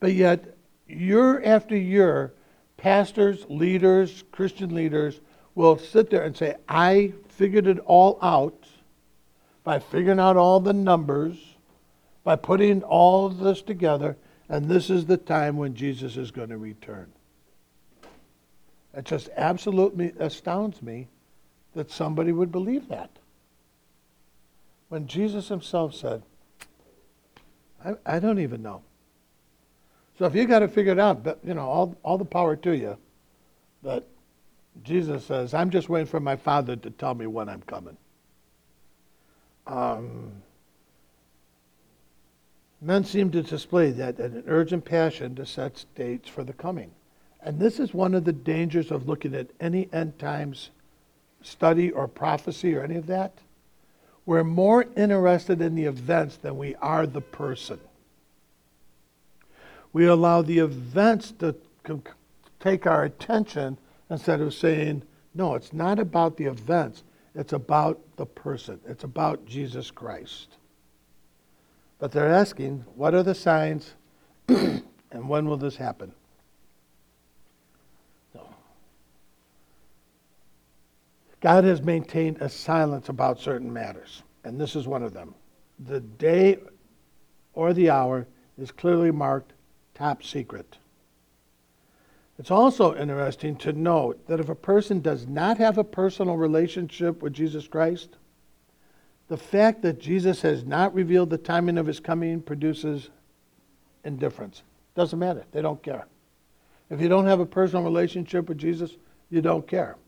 But 0.01 0.15
yet, 0.15 0.57
year 0.87 1.43
after 1.43 1.77
year, 1.77 2.33
pastors, 2.77 3.45
leaders, 3.49 4.25
Christian 4.33 4.75
leaders 4.75 5.21
will 5.55 5.79
sit 5.79 6.11
there 6.11 6.23
and 6.23 6.37
say, 6.37 6.57
I 6.69 7.13
figured 7.29 7.67
it 7.67 7.79
all 7.81 8.19
out 8.23 8.67
by 9.65 9.79
figuring 9.79 10.21
out 10.21 10.37
all 10.37 10.61
the 10.61 10.73
numbers 10.73 11.55
by 12.25 12.37
putting 12.37 12.83
all 12.83 13.27
of 13.27 13.39
this 13.39 13.61
together, 13.63 14.17
and 14.49 14.69
this 14.69 14.91
is 14.91 15.07
the 15.07 15.19
time 15.19 15.59
when 15.59 15.75
Jesus 15.75 16.17
is 16.17 16.31
going 16.31 16.49
to 16.49 16.59
return. 16.59 17.13
It 18.97 19.05
just 19.05 19.29
absolutely 19.37 20.13
astounds 20.19 20.83
me 20.83 21.09
that 21.75 21.91
somebody 21.91 22.33
would 22.33 22.53
believe 22.53 22.89
that. 22.89 23.11
When 24.89 25.07
Jesus 25.07 25.49
himself 25.49 25.95
said, 25.95 26.23
I, 27.85 27.95
I 28.07 28.19
don't 28.19 28.39
even 28.39 28.63
know. 28.63 28.83
So 30.19 30.27
if 30.27 30.35
you 30.35 30.47
got 30.47 30.61
to 30.61 30.69
figure 30.69 30.93
it 30.93 30.99
out, 31.01 31.25
but, 31.25 31.41
you 31.45 31.55
know, 31.55 31.69
all, 31.69 31.97
all 32.05 32.19
the 32.19 32.25
power 32.25 32.55
to 32.57 32.77
you. 32.77 32.97
But 33.83 34.07
Jesus 34.85 35.25
says, 35.27 35.55
I'm 35.55 35.71
just 35.71 35.89
waiting 35.89 36.07
for 36.07 36.21
my 36.21 36.37
Father 36.37 36.77
to 36.77 36.91
tell 36.91 37.15
me 37.15 37.27
when 37.27 37.49
I'm 37.49 37.63
coming. 37.63 37.97
Um, 39.67 40.31
Men 42.85 43.03
seem 43.03 43.31
to 43.31 43.43
display 43.43 43.93
that 43.93 44.19
an 44.19 44.45
urgent 44.47 44.85
passion 44.85 45.35
to 45.37 45.47
set 45.47 45.87
dates 45.95 46.29
for 46.29 46.45
the 46.45 46.53
coming. 46.53 46.91
And 47.45 47.61
this 47.61 47.79
is 47.79 47.93
one 47.93 48.15
of 48.15 48.25
the 48.25 48.33
dangers 48.33 48.91
of 48.91 49.07
looking 49.07 49.35
at 49.35 49.49
any 49.61 49.89
end 49.93 50.19
times 50.19 50.71
study 51.43 51.91
or 51.91 52.09
prophecy 52.09 52.75
or 52.75 52.83
any 52.83 52.97
of 52.97 53.07
that. 53.07 53.33
We're 54.25 54.45
more 54.45 54.87
interested 54.97 55.61
in 55.61 55.75
the 55.75 55.85
events 55.85 56.39
than 56.39 56.57
we 56.57 56.75
are 56.77 57.07
the 57.07 57.21
person. 57.21 57.79
We 59.93 60.07
allow 60.07 60.41
the 60.41 60.59
events 60.59 61.33
to 61.41 61.55
take 62.59 62.87
our 62.87 63.05
attention 63.05 63.77
instead 64.09 64.41
of 64.41 64.55
saying, 64.55 65.03
no, 65.35 65.55
it's 65.55 65.75
not 65.75 65.99
about 65.99 66.39
the 66.39 66.45
events, 66.45 67.03
it's 67.35 67.53
about 67.53 68.01
the 68.17 68.25
person, 68.25 68.81
it's 68.87 69.05
about 69.05 69.45
Jesus 69.45 69.91
Christ. 69.91 70.57
But 71.99 72.13
they're 72.13 72.33
asking, 72.33 72.87
what 72.97 73.15
are 73.15 73.23
the 73.23 73.35
signs 73.35 73.93
and 74.49 74.83
when 75.13 75.47
will 75.47 75.59
this 75.59 75.77
happen? 75.77 76.13
God 81.45 81.65
has 81.65 81.83
maintained 81.83 82.39
a 82.41 82.49
silence 82.49 83.11
about 83.11 83.39
certain 83.39 83.71
matters, 83.71 84.23
and 84.45 84.59
this 84.59 84.75
is 84.75 84.89
one 84.89 85.03
of 85.03 85.13
them. 85.13 85.35
The 85.79 86.01
day 86.01 86.57
or 87.53 87.75
the 87.75 87.91
hour 87.91 88.27
is 88.57 88.73
clearly 88.73 89.11
marked 89.11 89.53
top 89.93 90.23
secret. 90.23 90.79
It's 92.39 92.51
also 92.51 92.97
interesting 92.97 93.57
to 93.57 93.75
note 93.75 94.27
that 94.27 94.41
if 94.41 94.49
a 94.49 94.55
person 94.55 95.01
does 95.01 95.27
not 95.27 95.59
have 95.59 95.77
a 95.77 95.85
personal 95.85 96.39
relationship 96.39 97.23
with 97.23 97.35
Jesus 97.35 97.69
Christ, 97.69 98.17
the 99.29 99.37
fact 99.37 99.83
that 99.83 100.01
Jesus 100.01 100.41
has 100.41 100.65
not 100.65 100.95
revealed 100.95 101.29
the 101.29 101.37
timing 101.37 101.77
of 101.77 101.87
his 101.87 102.01
coming 102.01 102.41
produces 102.41 103.11
indifference. 104.03 104.63
Doesn't 104.95 105.19
matter. 105.19 105.45
They 105.53 105.61
don't 105.61 105.83
care. 105.83 106.07
If 106.89 107.03
you 107.03 107.11
don't 107.11 107.27
have 107.27 107.41
a 107.41 107.47
personal 107.47 107.85
relationship 107.85 108.49
with 108.49 108.57
Jesus, 108.57 108.97
you 109.29 109.43
don't 109.43 109.69
care. 109.69 109.99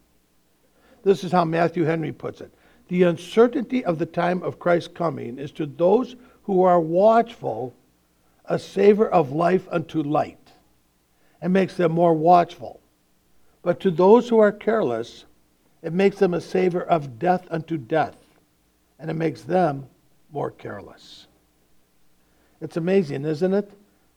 This 1.07 1.23
is 1.23 1.31
how 1.31 1.45
Matthew 1.45 1.85
Henry 1.85 2.11
puts 2.11 2.41
it. 2.41 2.53
The 2.89 3.05
uncertainty 3.05 3.85
of 3.85 4.01
the 4.01 4.07
time 4.07 4.43
of 4.43 4.59
Christ's 4.59 4.89
coming 4.93 5.39
is 5.39 5.53
to 5.53 5.65
those 5.65 6.17
who 6.43 6.65
are 6.65 6.81
watchful 6.81 7.73
a 8.47 8.59
savor 8.59 9.09
of 9.09 9.31
life 9.31 9.69
unto 9.71 10.03
light 10.03 10.51
and 11.41 11.53
makes 11.53 11.77
them 11.77 11.93
more 11.93 12.13
watchful. 12.13 12.81
But 13.63 13.79
to 13.81 13.93
those 13.93 14.29
who 14.29 14.41
are 14.41 14.51
careless, 14.51 15.27
it 15.81 15.93
makes 15.93 16.19
them 16.19 16.35
a 16.35 16.41
savor 16.41 16.83
of 16.83 17.21
death 17.21 17.47
unto 17.53 17.79
death 17.79 18.17
and 18.99 19.09
it 19.09 19.15
makes 19.15 19.43
them 19.43 19.87
more 20.33 20.51
careless. 20.51 21.29
It's 22.61 22.79
amazing, 22.79 23.25
isn't 23.27 23.55
it? 23.55 23.71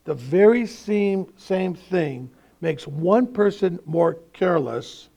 The 0.05 0.15
very 0.15 0.65
same, 0.65 1.31
same 1.37 1.75
thing 1.75 2.31
makes 2.61 2.87
one 2.87 3.27
person 3.27 3.77
more 3.85 4.17
careless 4.33 5.09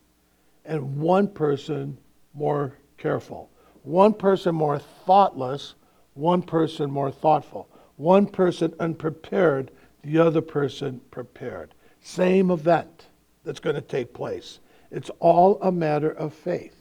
and 0.65 0.99
one 0.99 1.29
person 1.29 1.99
more 2.35 2.77
careful. 2.99 3.51
One 3.83 4.15
person 4.15 4.55
more 4.55 4.79
thoughtless, 4.79 5.75
one 6.15 6.43
person 6.43 6.91
more 6.91 7.11
thoughtful. 7.11 7.69
One 7.97 8.27
person 8.27 8.75
unprepared, 8.81 9.71
the 10.03 10.19
other 10.19 10.41
person 10.41 11.01
prepared. 11.11 11.75
Same 12.01 12.51
event 12.51 13.07
that's 13.45 13.61
going 13.61 13.77
to 13.77 13.83
take 13.83 14.15
place. 14.15 14.61
It's 14.91 15.11
all 15.21 15.59
a 15.63 15.73
matter 15.73 16.11
of 16.11 16.35
faith. 16.35 16.77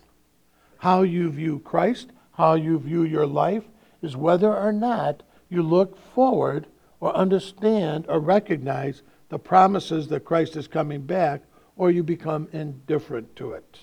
How 0.77 1.03
you 1.03 1.29
view 1.29 1.59
Christ, 1.59 2.11
how 2.33 2.55
you 2.55 2.79
view 2.79 3.03
your 3.03 3.27
life 3.27 3.63
is 4.01 4.17
whether 4.17 4.55
or 4.55 4.71
not 4.71 5.23
you 5.49 5.61
look 5.61 5.97
forward 6.13 6.67
or 6.99 7.15
understand 7.15 8.05
or 8.07 8.19
recognize 8.19 9.03
the 9.29 9.39
promises 9.39 10.07
that 10.09 10.25
Christ 10.25 10.55
is 10.55 10.67
coming 10.67 11.01
back, 11.01 11.43
or 11.81 11.89
you 11.89 12.03
become 12.03 12.47
indifferent 12.51 13.35
to 13.35 13.53
it. 13.53 13.79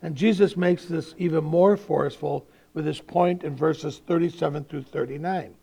And 0.00 0.16
Jesus 0.16 0.56
makes 0.56 0.86
this 0.86 1.14
even 1.18 1.44
more 1.44 1.76
forceful 1.76 2.46
with 2.72 2.86
his 2.86 3.02
point 3.02 3.44
in 3.44 3.54
verses 3.54 4.00
37 4.06 4.64
through 4.64 4.84
39. 4.84 5.54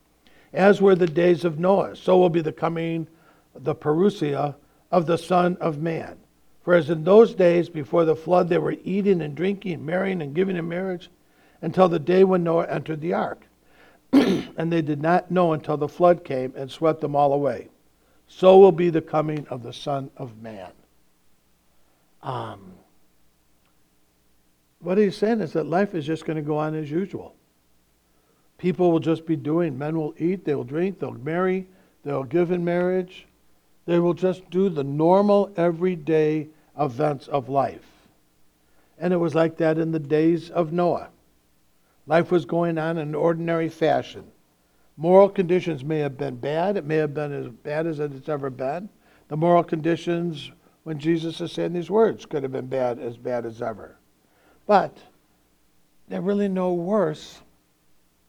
As 0.54 0.80
were 0.80 0.94
the 0.94 1.08
days 1.08 1.44
of 1.44 1.58
Noah, 1.58 1.96
so 1.96 2.20
will 2.20 2.30
be 2.30 2.44
the 2.44 2.52
coming, 2.52 3.08
the 3.56 3.74
parousia 3.74 4.54
of 4.92 5.08
the 5.08 5.18
Son 5.18 5.58
of 5.60 5.82
Man. 5.82 6.18
For 6.62 6.76
as 6.76 6.92
in 6.92 7.04
those 7.04 7.34
days 7.34 7.68
before 7.68 8.06
the 8.06 8.16
flood 8.16 8.48
they 8.48 8.60
were 8.60 8.76
eating 8.84 9.20
and 9.24 9.34
drinking, 9.34 9.84
marrying 9.84 10.22
and 10.22 10.36
giving 10.36 10.58
in 10.58 10.70
marriage, 10.70 11.10
until 11.64 11.90
the 11.90 11.98
day 11.98 12.24
when 12.24 12.44
Noah 12.44 12.68
entered 12.68 13.02
the 13.02 13.14
ark. 13.14 13.42
and 14.14 14.72
they 14.72 14.84
did 14.84 15.02
not 15.02 15.32
know 15.32 15.52
until 15.52 15.78
the 15.78 15.88
flood 15.88 16.24
came 16.24 16.54
and 16.56 16.70
swept 16.70 17.02
them 17.02 17.16
all 17.16 17.34
away. 17.34 17.70
So 18.28 18.60
will 18.60 18.72
be 18.72 18.92
the 18.92 19.02
coming 19.02 19.48
of 19.50 19.64
the 19.64 19.74
Son 19.74 20.12
of 20.16 20.40
Man. 20.40 20.70
Um, 22.26 22.74
what 24.80 24.98
he's 24.98 25.16
saying 25.16 25.42
is 25.42 25.54
that 25.54 25.68
life 25.68 25.94
is 25.94 26.06
just 26.06 26.26
going 26.26 26.38
to 26.38 26.42
go 26.42 26.58
on 26.58 26.76
as 26.76 26.90
usual. 26.90 27.36
People 28.58 28.92
will 28.92 29.00
just 29.00 29.26
be 29.26 29.36
doing, 29.36 29.78
men 29.78 29.98
will 29.98 30.16
eat, 30.18 30.44
they 30.44 30.56
will 30.56 30.64
drink, 30.64 31.00
they'll 31.00 31.12
marry, 31.12 31.68
they'll 32.04 32.24
give 32.24 32.52
in 32.52 32.66
marriage. 32.66 33.28
They 33.86 34.00
will 34.00 34.16
just 34.16 34.50
do 34.50 34.70
the 34.70 34.84
normal, 34.84 35.54
everyday 35.56 36.48
events 36.80 37.28
of 37.28 37.48
life. 37.48 37.86
And 38.98 39.14
it 39.14 39.18
was 39.18 39.36
like 39.36 39.58
that 39.58 39.78
in 39.78 39.92
the 39.92 40.00
days 40.00 40.50
of 40.50 40.74
Noah. 40.74 41.10
Life 42.08 42.32
was 42.32 42.46
going 42.46 42.80
on 42.80 42.98
in 42.98 43.10
an 43.10 43.16
ordinary 43.16 43.70
fashion. 43.70 44.24
Moral 44.98 45.30
conditions 45.30 45.84
may 45.84 46.00
have 46.00 46.18
been 46.18 46.38
bad. 46.38 46.78
It 46.78 46.86
may 46.86 46.96
have 46.96 47.14
been 47.14 47.34
as 47.34 47.50
bad 47.50 47.86
as 47.86 48.00
it's 48.00 48.30
ever 48.30 48.50
been. 48.50 48.90
The 49.28 49.38
moral 49.38 49.64
conditions 49.64 50.52
when 50.86 51.00
Jesus 51.00 51.42
is 51.42 51.52
saying 51.52 51.74
these 51.74 51.90
words 51.90 52.28
could 52.28 52.44
have 52.44 52.52
been 52.52 52.68
bad 52.68 53.00
as 53.00 53.18
bad 53.18 53.44
as 53.44 53.60
ever. 53.60 53.98
But 54.68 54.96
they're 56.08 56.22
really 56.22 56.48
no 56.48 56.74
worse 56.74 57.42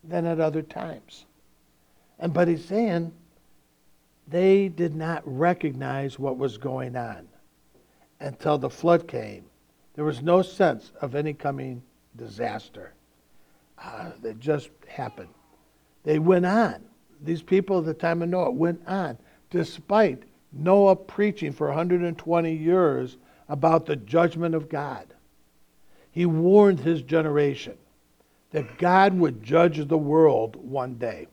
than 0.03 0.25
at 0.25 0.41
other 0.41 0.63
times. 0.63 1.27
And 2.19 2.33
but 2.33 2.49
he's 2.49 2.65
saying 2.65 3.13
they 4.27 4.69
did 4.69 4.97
not 4.97 5.23
recognize 5.27 6.19
what 6.19 6.39
was 6.39 6.57
going 6.57 6.97
on 6.97 7.29
until 8.21 8.57
the 8.57 8.71
flood 8.71 9.07
came. 9.07 9.45
There 9.95 10.07
was 10.07 10.23
no 10.23 10.41
sense 10.41 10.93
of 11.03 11.15
any 11.15 11.35
coming 11.35 11.83
disaster. 12.17 12.95
Uh, 13.77 14.13
it 14.25 14.41
just 14.41 14.71
happened. 14.89 15.29
They 16.05 16.19
went 16.19 16.47
on. 16.47 16.83
These 17.23 17.43
people 17.43 17.81
at 17.81 17.85
the 17.85 17.93
time 17.93 18.23
of 18.23 18.31
Noah 18.31 18.51
went 18.51 18.81
on, 18.87 19.19
despite 19.51 20.23
Noah 20.59 20.97
preaching 20.97 21.53
for 21.53 21.69
120 21.69 22.53
years 22.53 23.17
about 23.49 23.87
the 23.87 23.97
judgment 23.97 24.55
of 24.55 24.69
God. 24.69 25.07
He 26.11 26.27
warned 26.27 26.81
his 26.81 27.03
generation 27.03 27.77
that 28.51 28.79
God 28.79 29.15
would 29.15 29.43
judge 29.43 29.87
the 29.87 29.99
world 29.99 30.57
one 30.57 30.95
day. 30.95 31.27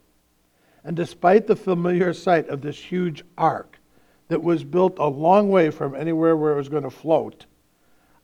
And 0.84 0.96
despite 0.96 1.48
the 1.48 1.56
familiar 1.56 2.14
sight 2.14 2.50
of 2.50 2.62
this 2.62 2.78
huge 2.78 3.24
ark 3.38 3.80
that 4.28 4.44
was 4.44 4.64
built 4.64 5.00
a 5.00 5.08
long 5.08 5.50
way 5.50 5.70
from 5.70 5.96
anywhere 5.96 6.36
where 6.36 6.54
it 6.54 6.58
was 6.58 6.70
going 6.70 6.84
to 6.84 6.90
float, 6.90 7.46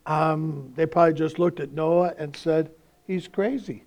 um, 0.05 0.73
they 0.75 0.85
probably 0.85 1.13
just 1.13 1.39
looked 1.39 1.59
at 1.59 1.71
Noah 1.71 2.13
and 2.17 2.35
said, 2.35 2.71
He's 3.07 3.27
crazy. 3.27 3.85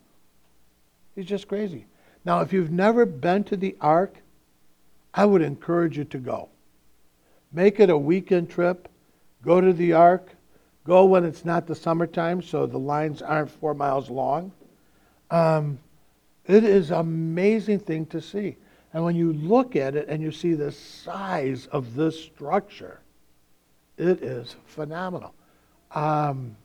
He's 1.14 1.26
just 1.26 1.48
crazy. 1.48 1.86
Now, 2.24 2.40
if 2.40 2.52
you've 2.52 2.70
never 2.70 3.04
been 3.04 3.44
to 3.44 3.56
the 3.56 3.76
ark, 3.80 4.16
I 5.14 5.26
would 5.26 5.42
encourage 5.42 5.98
you 5.98 6.04
to 6.04 6.18
go. 6.18 6.48
Make 7.52 7.80
it 7.80 7.90
a 7.90 7.98
weekend 7.98 8.50
trip. 8.50 8.88
Go 9.42 9.60
to 9.60 9.72
the 9.72 9.92
ark. 9.92 10.30
Go 10.84 11.04
when 11.04 11.24
it's 11.24 11.44
not 11.44 11.66
the 11.66 11.74
summertime, 11.74 12.42
so 12.42 12.66
the 12.66 12.78
lines 12.78 13.22
aren't 13.22 13.50
four 13.50 13.74
miles 13.74 14.10
long. 14.10 14.52
Um, 15.30 15.78
it 16.46 16.64
is 16.64 16.90
an 16.90 16.98
amazing 16.98 17.80
thing 17.80 18.06
to 18.06 18.20
see. 18.20 18.56
And 18.92 19.04
when 19.04 19.16
you 19.16 19.32
look 19.32 19.76
at 19.76 19.94
it 19.94 20.08
and 20.08 20.22
you 20.22 20.32
see 20.32 20.54
the 20.54 20.72
size 20.72 21.66
of 21.68 21.94
this 21.94 22.20
structure, 22.22 23.00
it 23.96 24.22
is 24.22 24.56
phenomenal. 24.66 25.34
Um, 25.92 26.56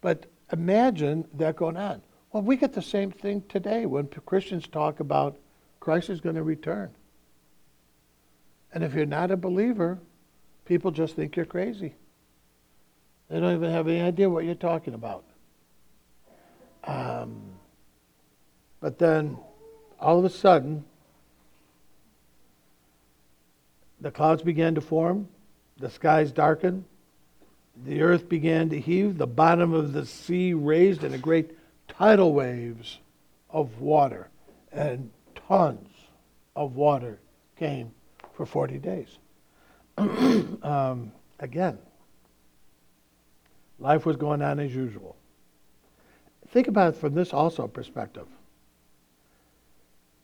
but 0.00 0.26
imagine 0.52 1.26
that 1.34 1.56
going 1.56 1.76
on. 1.76 2.02
Well, 2.32 2.42
we 2.42 2.56
get 2.56 2.72
the 2.72 2.82
same 2.82 3.10
thing 3.10 3.42
today 3.48 3.86
when 3.86 4.08
Christians 4.26 4.66
talk 4.66 5.00
about 5.00 5.38
Christ 5.78 6.10
is 6.10 6.20
going 6.20 6.34
to 6.34 6.42
return. 6.42 6.90
And 8.74 8.82
if 8.82 8.92
you're 8.92 9.06
not 9.06 9.30
a 9.30 9.36
believer, 9.36 9.98
people 10.64 10.90
just 10.90 11.14
think 11.14 11.36
you're 11.36 11.46
crazy. 11.46 11.94
They 13.30 13.38
don't 13.38 13.54
even 13.54 13.70
have 13.70 13.86
any 13.86 14.00
idea 14.00 14.28
what 14.28 14.44
you're 14.44 14.56
talking 14.56 14.94
about. 14.94 15.24
Um, 16.82 17.40
but 18.80 18.98
then, 18.98 19.38
all 20.00 20.18
of 20.18 20.24
a 20.24 20.30
sudden, 20.30 20.84
the 24.00 24.10
clouds 24.10 24.42
began 24.42 24.74
to 24.74 24.80
form, 24.80 25.28
the 25.78 25.88
skies 25.88 26.32
darkened, 26.32 26.84
the 27.84 28.02
earth 28.02 28.28
began 28.28 28.68
to 28.70 28.80
heave, 28.80 29.18
the 29.18 29.26
bottom 29.26 29.72
of 29.72 29.92
the 29.92 30.04
sea 30.04 30.52
raised, 30.52 31.04
and 31.04 31.14
a 31.14 31.18
great 31.18 31.52
tidal 31.88 32.34
waves 32.34 32.98
of 33.50 33.80
water 33.80 34.28
and 34.72 35.10
tons 35.48 35.88
of 36.56 36.74
water 36.74 37.20
came 37.56 37.92
for 38.34 38.46
40 38.46 38.78
days. 38.78 39.18
um, 39.98 41.12
again, 41.38 41.78
life 43.78 44.04
was 44.04 44.16
going 44.16 44.42
on 44.42 44.60
as 44.60 44.74
usual. 44.74 45.16
Think 46.48 46.68
about 46.68 46.94
it 46.94 47.00
from 47.00 47.14
this 47.14 47.32
also 47.32 47.66
perspective. 47.66 48.26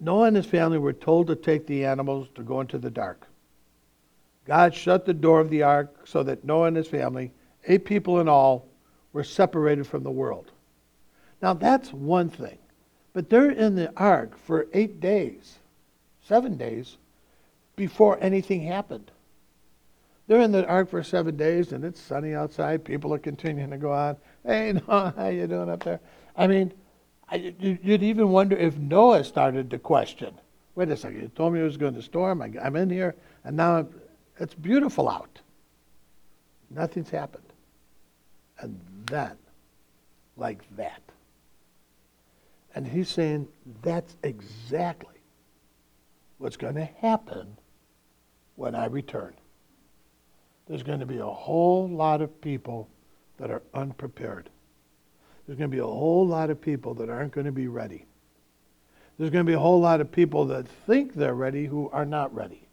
Noah 0.01 0.29
and 0.29 0.37
his 0.37 0.47
family 0.47 0.79
were 0.79 0.93
told 0.93 1.27
to 1.27 1.37
take 1.37 1.67
the 1.67 1.85
animals 1.85 2.29
to 2.35 2.43
go 2.43 2.61
into 2.61 2.79
the 2.79 2.91
dark. 2.91 3.27
God 4.47 4.75
shut 4.75 5.05
the 5.05 5.15
door 5.15 5.41
of 5.41 5.51
the 5.51 5.63
ark 5.63 6.07
so 6.07 6.23
that 6.23 6.45
Noah 6.45 6.69
and 6.69 6.77
his 6.77 6.89
family, 6.89 7.33
eight 7.67 7.85
people 7.85 8.21
in 8.21 8.29
all, 8.29 8.67
were 9.13 9.25
separated 9.25 9.87
from 9.87 10.03
the 10.03 10.11
world. 10.11 10.51
Now 11.43 11.55
that's 11.55 11.93
one 11.93 12.31
thing. 12.31 12.59
But 13.13 13.29
they're 13.29 13.51
in 13.51 13.75
the 13.75 13.93
ark 13.97 14.39
for 14.39 14.69
eight 14.73 15.01
days, 15.01 15.59
seven 16.23 16.57
days, 16.57 16.97
before 17.81 18.19
anything 18.21 18.61
happened. 18.61 19.11
They're 20.27 20.43
in 20.43 20.53
the 20.53 20.67
ark 20.67 20.91
for 20.91 21.03
seven 21.03 21.39
days, 21.39 21.73
and 21.73 21.83
it's 21.83 21.99
sunny 21.99 22.35
outside. 22.35 22.85
People 22.85 23.15
are 23.15 23.19
continuing 23.19 23.71
to 23.71 23.79
go 23.79 23.91
on. 23.91 24.19
Hey, 24.45 24.73
Noah, 24.87 25.15
how 25.17 25.29
you 25.29 25.47
doing 25.47 25.71
up 25.71 25.83
there? 25.83 25.99
I 26.37 26.47
mean, 26.47 26.75
I, 27.31 27.55
you'd 27.59 28.03
even 28.03 28.29
wonder 28.29 28.55
if 28.55 28.77
Noah 28.77 29.25
started 29.25 29.71
to 29.71 29.79
question. 29.79 30.35
Wait 30.75 30.91
a 30.91 30.97
second, 30.97 31.23
you 31.23 31.29
told 31.29 31.55
me 31.55 31.61
it 31.61 31.63
was 31.63 31.79
going 31.79 31.95
to 31.95 32.03
storm. 32.03 32.43
I, 32.43 32.53
I'm 32.63 32.77
in 32.77 32.91
here, 32.91 33.15
and 33.45 33.57
now 33.57 33.87
it's 34.39 34.53
beautiful 34.53 35.09
out. 35.09 35.41
Nothing's 36.69 37.09
happened. 37.09 37.51
And 38.59 38.79
then, 39.07 39.39
like 40.37 40.61
that, 40.77 41.01
and 42.75 42.87
he's 42.87 43.09
saying 43.09 43.49
that's 43.81 44.17
exactly 44.23 45.15
what's 46.37 46.59
going 46.59 46.75
to 46.75 46.85
happen 46.85 47.57
when 48.61 48.75
I 48.75 48.85
return. 48.85 49.33
There's 50.69 50.83
going 50.83 51.01
to 51.01 51.07
be 51.07 51.17
a 51.17 51.25
whole 51.25 51.89
lot 51.89 52.21
of 52.21 52.43
people 52.43 52.91
that 53.39 53.51
are 53.51 53.63
unprepared. 53.73 54.51
There's 55.47 55.57
going 55.59 55.71
to 55.71 55.75
be 55.75 55.81
a 55.81 55.87
whole 55.87 56.27
lot 56.27 56.51
of 56.51 56.61
people 56.61 56.93
that 56.95 57.09
aren't 57.09 57.33
going 57.33 57.47
to 57.47 57.53
be 57.53 57.69
ready. 57.69 58.05
There's 59.17 59.31
going 59.31 59.47
to 59.47 59.51
be 59.51 59.55
a 59.55 59.59
whole 59.59 59.81
lot 59.81 60.03
of 60.03 60.13
people 60.13 60.45
that 60.47 60.69
think 60.87 61.15
they're 61.15 61.35
ready 61.35 61.65
who 61.65 61.89
are 61.89 62.05
not 62.05 62.35
ready. 62.35 62.69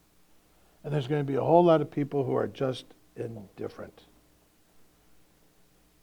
And 0.83 0.93
there's 0.93 1.07
going 1.07 1.21
to 1.21 1.31
be 1.31 1.37
a 1.37 1.41
whole 1.41 1.63
lot 1.63 1.79
of 1.79 1.89
people 1.89 2.25
who 2.25 2.35
are 2.35 2.47
just 2.47 2.83
indifferent. 3.15 4.01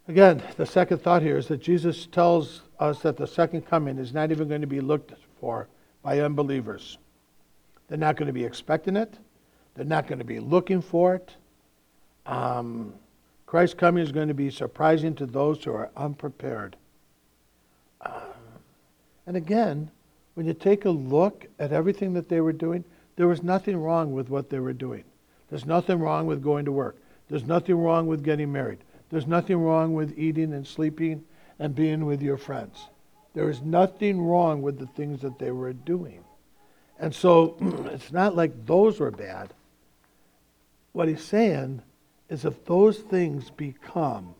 Again, 0.08 0.42
the 0.56 0.64
second 0.64 1.02
thought 1.02 1.20
here 1.20 1.36
is 1.36 1.48
that 1.48 1.60
Jesus 1.60 2.06
tells 2.06 2.62
us 2.80 3.00
that 3.00 3.18
the 3.18 3.26
second 3.26 3.66
coming 3.66 3.98
is 3.98 4.14
not 4.14 4.30
even 4.30 4.48
going 4.48 4.62
to 4.62 4.66
be 4.66 4.80
looked 4.80 5.12
for 5.38 5.68
by 6.02 6.20
unbelievers. 6.20 6.96
They're 7.88 7.98
not 7.98 8.16
going 8.16 8.28
to 8.28 8.32
be 8.32 8.44
expecting 8.44 8.96
it, 8.96 9.18
they're 9.74 9.84
not 9.84 10.06
going 10.06 10.18
to 10.18 10.24
be 10.24 10.40
looking 10.40 10.80
for 10.80 11.14
it. 11.16 11.34
Um, 12.26 12.94
Christ's 13.46 13.74
coming 13.74 14.02
is 14.02 14.12
going 14.12 14.28
to 14.28 14.34
be 14.34 14.50
surprising 14.50 15.14
to 15.16 15.26
those 15.26 15.62
who 15.62 15.72
are 15.72 15.90
unprepared. 15.96 16.76
Uh, 18.00 18.20
and 19.26 19.36
again, 19.36 19.90
when 20.34 20.46
you 20.46 20.54
take 20.54 20.84
a 20.84 20.90
look 20.90 21.46
at 21.58 21.72
everything 21.72 22.12
that 22.14 22.28
they 22.28 22.40
were 22.40 22.52
doing, 22.52 22.84
there 23.16 23.28
was 23.28 23.42
nothing 23.42 23.76
wrong 23.76 24.12
with 24.12 24.28
what 24.28 24.50
they 24.50 24.58
were 24.58 24.72
doing. 24.72 25.04
There's 25.48 25.66
nothing 25.66 26.00
wrong 26.00 26.26
with 26.26 26.42
going 26.42 26.64
to 26.64 26.72
work. 26.72 26.96
There's 27.28 27.44
nothing 27.44 27.76
wrong 27.76 28.06
with 28.06 28.24
getting 28.24 28.52
married. 28.52 28.78
There's 29.10 29.26
nothing 29.26 29.58
wrong 29.58 29.94
with 29.94 30.18
eating 30.18 30.52
and 30.52 30.66
sleeping 30.66 31.24
and 31.58 31.74
being 31.74 32.04
with 32.04 32.20
your 32.20 32.36
friends. 32.36 32.88
There 33.34 33.50
is 33.50 33.62
nothing 33.62 34.20
wrong 34.20 34.62
with 34.62 34.78
the 34.78 34.86
things 34.86 35.20
that 35.22 35.38
they 35.38 35.50
were 35.50 35.72
doing. 35.72 36.24
And 36.98 37.14
so 37.14 37.56
it's 37.92 38.12
not 38.12 38.36
like 38.36 38.66
those 38.66 39.00
were 39.00 39.10
bad. 39.10 39.52
What 40.94 41.08
he's 41.08 41.22
saying 41.22 41.82
is 42.28 42.44
if 42.44 42.64
those 42.64 42.98
things 42.98 43.50
become 43.50 44.36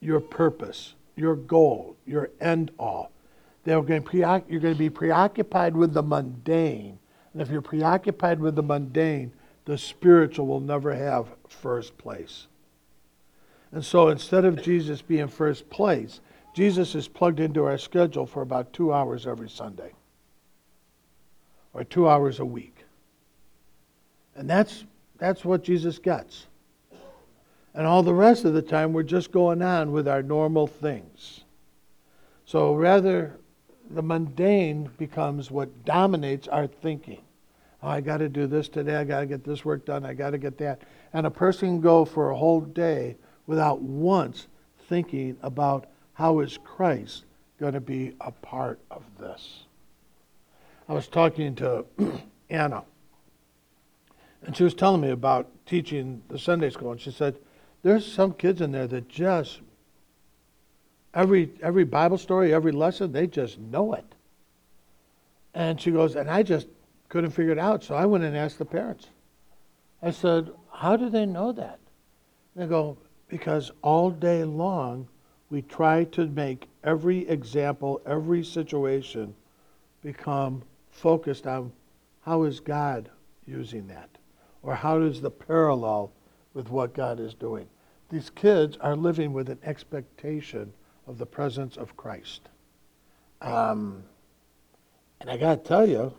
your 0.00 0.18
purpose, 0.20 0.94
your 1.14 1.36
goal, 1.36 1.96
your 2.04 2.30
end 2.40 2.72
all, 2.76 3.12
they're 3.62 3.80
going 3.82 4.02
to 4.02 4.44
you're 4.48 4.60
going 4.60 4.74
to 4.74 4.78
be 4.78 4.90
preoccupied 4.90 5.76
with 5.76 5.94
the 5.94 6.02
mundane. 6.02 6.98
And 7.32 7.40
if 7.40 7.50
you're 7.50 7.62
preoccupied 7.62 8.40
with 8.40 8.56
the 8.56 8.62
mundane, 8.62 9.32
the 9.64 9.78
spiritual 9.78 10.48
will 10.48 10.60
never 10.60 10.92
have 10.92 11.28
first 11.48 11.96
place. 11.98 12.48
And 13.70 13.84
so 13.84 14.08
instead 14.08 14.44
of 14.44 14.60
Jesus 14.60 15.02
being 15.02 15.28
first 15.28 15.70
place, 15.70 16.20
Jesus 16.52 16.96
is 16.96 17.06
plugged 17.06 17.38
into 17.38 17.64
our 17.64 17.78
schedule 17.78 18.26
for 18.26 18.42
about 18.42 18.72
two 18.72 18.92
hours 18.92 19.24
every 19.24 19.48
Sunday 19.48 19.92
or 21.72 21.84
two 21.84 22.08
hours 22.08 22.40
a 22.40 22.44
week. 22.44 22.84
And 24.34 24.50
that's, 24.50 24.84
that's 25.18 25.44
what 25.44 25.62
Jesus 25.62 25.98
gets. 25.98 26.46
And 27.74 27.86
all 27.86 28.02
the 28.02 28.14
rest 28.14 28.44
of 28.44 28.54
the 28.54 28.62
time, 28.62 28.92
we're 28.92 29.02
just 29.02 29.30
going 29.30 29.62
on 29.62 29.92
with 29.92 30.08
our 30.08 30.22
normal 30.22 30.66
things. 30.66 31.44
So 32.44 32.74
rather, 32.74 33.36
the 33.90 34.02
mundane 34.02 34.90
becomes 34.98 35.50
what 35.50 35.84
dominates 35.84 36.48
our 36.48 36.66
thinking. 36.66 37.20
Oh, 37.82 37.88
I 37.88 38.00
got 38.00 38.18
to 38.18 38.28
do 38.28 38.46
this 38.46 38.68
today. 38.68 38.96
I 38.96 39.04
got 39.04 39.20
to 39.20 39.26
get 39.26 39.44
this 39.44 39.64
work 39.64 39.84
done. 39.84 40.04
I 40.04 40.14
got 40.14 40.30
to 40.30 40.38
get 40.38 40.58
that. 40.58 40.82
And 41.12 41.26
a 41.26 41.30
person 41.30 41.68
can 41.68 41.80
go 41.80 42.04
for 42.04 42.30
a 42.30 42.36
whole 42.36 42.60
day 42.60 43.16
without 43.46 43.80
once 43.80 44.46
thinking 44.88 45.36
about 45.42 45.86
how 46.14 46.40
is 46.40 46.58
Christ 46.64 47.24
going 47.60 47.74
to 47.74 47.80
be 47.80 48.14
a 48.20 48.30
part 48.30 48.80
of 48.90 49.02
this. 49.20 49.64
I 50.88 50.94
was 50.94 51.06
talking 51.06 51.54
to 51.56 51.84
Anna, 52.50 52.82
and 54.44 54.56
she 54.56 54.64
was 54.64 54.74
telling 54.74 55.00
me 55.00 55.10
about 55.10 55.50
teaching 55.66 56.22
the 56.28 56.38
Sunday 56.38 56.70
school, 56.70 56.92
and 56.92 57.00
she 57.00 57.10
said, 57.10 57.38
There's 57.82 58.10
some 58.10 58.32
kids 58.32 58.60
in 58.60 58.72
there 58.72 58.86
that 58.86 59.08
just, 59.08 59.60
every, 61.14 61.50
every 61.62 61.84
Bible 61.84 62.18
story, 62.18 62.54
every 62.54 62.72
lesson, 62.72 63.12
they 63.12 63.26
just 63.26 63.58
know 63.58 63.94
it. 63.94 64.14
And 65.54 65.80
she 65.80 65.90
goes, 65.90 66.16
And 66.16 66.30
I 66.30 66.42
just 66.42 66.68
couldn't 67.08 67.30
figure 67.30 67.52
it 67.52 67.58
out, 67.58 67.82
so 67.84 67.94
I 67.94 68.06
went 68.06 68.24
and 68.24 68.36
asked 68.36 68.58
the 68.58 68.64
parents. 68.64 69.08
I 70.02 70.10
said, 70.10 70.50
How 70.72 70.96
do 70.96 71.10
they 71.10 71.26
know 71.26 71.52
that? 71.52 71.78
They 72.54 72.66
go, 72.66 72.96
Because 73.28 73.72
all 73.82 74.10
day 74.10 74.44
long, 74.44 75.08
we 75.50 75.62
try 75.62 76.04
to 76.04 76.26
make 76.26 76.68
every 76.84 77.28
example, 77.28 78.00
every 78.06 78.44
situation 78.44 79.34
become 80.02 80.62
focused 80.90 81.46
on 81.46 81.72
how 82.22 82.42
is 82.42 82.60
God 82.60 83.10
using 83.46 83.86
that? 83.88 84.17
Or 84.62 84.74
how 84.74 85.00
is 85.02 85.20
the 85.20 85.30
parallel 85.30 86.12
with 86.54 86.70
what 86.70 86.94
God 86.94 87.20
is 87.20 87.34
doing? 87.34 87.66
These 88.10 88.30
kids 88.30 88.76
are 88.80 88.96
living 88.96 89.32
with 89.32 89.50
an 89.50 89.58
expectation 89.62 90.72
of 91.06 91.18
the 91.18 91.26
presence 91.26 91.76
of 91.76 91.96
Christ. 91.96 92.48
Um, 93.40 94.02
and 95.20 95.30
I 95.30 95.36
got 95.36 95.62
to 95.62 95.68
tell 95.68 95.88
you, 95.88 96.12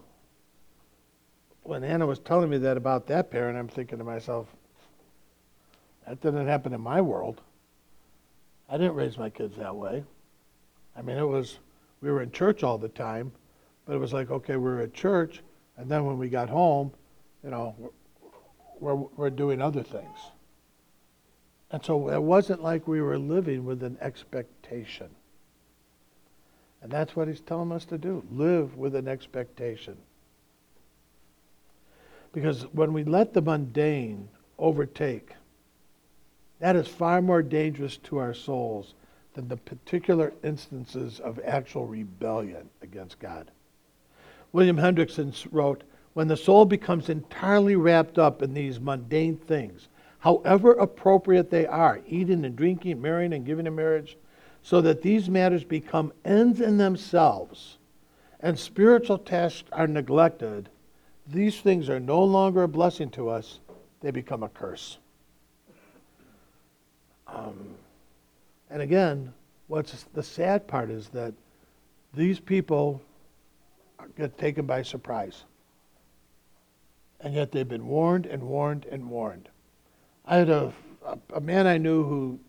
when 1.64 1.84
Anna 1.84 2.06
was 2.06 2.20
telling 2.20 2.50
me 2.50 2.58
that 2.60 2.78
about 2.78 3.08
that 3.08 3.30
parent, 3.30 3.58
I'm 3.58 3.68
thinking 3.68 3.98
to 3.98 4.04
myself, 4.04 4.48
that 6.08 6.22
didn't 6.22 6.48
happen 6.48 6.74
in 6.74 6.82
my 6.82 7.02
world. 7.02 7.42
I 8.68 8.78
didn't 8.78 8.96
raise 8.96 9.18
my 9.18 9.30
kids 9.30 9.58
that 9.58 9.76
way. 9.76 10.04
I 10.96 11.02
mean, 11.02 11.18
it 11.18 11.28
was, 11.28 11.60
we 12.02 12.12
were 12.12 12.22
in 12.22 12.32
church 12.32 12.64
all 12.64 12.78
the 12.78 12.90
time, 12.90 13.32
but 13.86 13.96
it 13.96 14.00
was 14.00 14.14
like, 14.14 14.32
okay, 14.32 14.56
we 14.56 14.64
were 14.64 14.82
at 14.82 14.94
church, 14.94 15.42
and 15.78 15.90
then 15.90 16.06
when 16.06 16.18
we 16.18 16.30
got 16.30 16.50
home, 16.50 16.92
you 17.44 17.50
know, 17.50 17.76
we're, 18.80 18.96
we're 18.96 19.30
doing 19.30 19.62
other 19.62 19.84
things. 19.84 20.18
And 21.72 21.84
so 21.84 22.10
it 22.10 22.22
wasn't 22.22 22.64
like 22.64 22.88
we 22.88 23.02
were 23.02 23.18
living 23.18 23.66
with 23.66 23.84
an 23.84 23.98
expectation. 24.02 25.10
And 26.82 26.92
that's 26.92 27.16
what 27.16 27.28
he's 27.28 27.42
telling 27.42 27.72
us 27.72 27.86
to 27.86 27.98
do 27.98 28.24
live 28.32 28.78
with 28.78 28.96
an 28.96 29.08
expectation. 29.08 29.98
Because 32.32 32.64
when 32.74 32.94
we 32.94 33.04
let 33.04 33.34
the 33.34 33.42
mundane 33.42 34.30
overtake, 34.58 35.34
that 36.60 36.76
is 36.76 36.88
far 36.88 37.22
more 37.22 37.42
dangerous 37.42 37.98
to 37.98 38.18
our 38.18 38.34
souls 38.34 38.94
than 39.34 39.48
the 39.48 39.58
particular 39.58 40.34
instances 40.44 41.20
of 41.20 41.40
actual 41.46 41.86
rebellion 41.86 42.70
against 42.82 43.20
God. 43.20 43.52
William 44.52 44.78
Hendriksen 44.78 45.34
wrote, 45.52 45.84
When 46.14 46.28
the 46.28 46.38
soul 46.38 46.66
becomes 46.66 47.10
entirely 47.10 47.76
wrapped 47.76 48.18
up 48.18 48.42
in 48.42 48.54
these 48.54 48.80
mundane 48.80 49.38
things, 49.38 49.88
however 50.20 50.74
appropriate 50.74 51.50
they 51.50 51.66
are, 51.66 52.02
eating 52.08 52.44
and 52.46 52.56
drinking, 52.56 53.02
marrying 53.02 53.34
and 53.34 53.46
giving 53.46 53.68
in 53.68 53.76
marriage, 53.76 54.18
so 54.62 54.82
that 54.82 55.02
these 55.02 55.30
matters 55.30 55.64
become 55.64 56.12
ends 56.26 56.60
in 56.60 56.78
themselves 56.78 57.78
and 58.40 58.58
spiritual 58.58 59.18
tasks 59.18 59.68
are 59.72 59.88
neglected, 59.88 60.70
these 61.28 61.60
things 61.60 61.90
are 61.90 62.00
no 62.00 62.24
longer 62.24 62.64
a 62.64 62.68
blessing 62.68 63.10
to 63.12 63.30
us, 63.30 63.60
they 64.02 64.12
become 64.12 64.44
a 64.44 64.50
curse. 64.50 64.98
Um, 67.28 67.76
and 68.70 68.82
again, 68.82 69.34
what's 69.68 70.06
the 70.14 70.24
sad 70.24 70.68
part 70.68 70.90
is 70.90 71.10
that 71.10 71.34
these 72.14 72.40
people 72.40 73.02
get 74.18 74.38
taken 74.38 74.66
by 74.66 74.82
surprise. 74.82 75.44
And 77.22 77.34
yet 77.34 77.52
they've 77.52 77.68
been 77.68 77.88
warned 77.88 78.26
and 78.26 78.44
warned 78.44 78.86
and 78.86 79.10
warned. 79.10 79.50
I 80.26 80.38
had 80.38 80.50
a, 80.50 80.74
a, 81.34 81.42
man 81.42 81.68
I 81.68 81.78
knew 81.78 82.04
who 82.04 82.40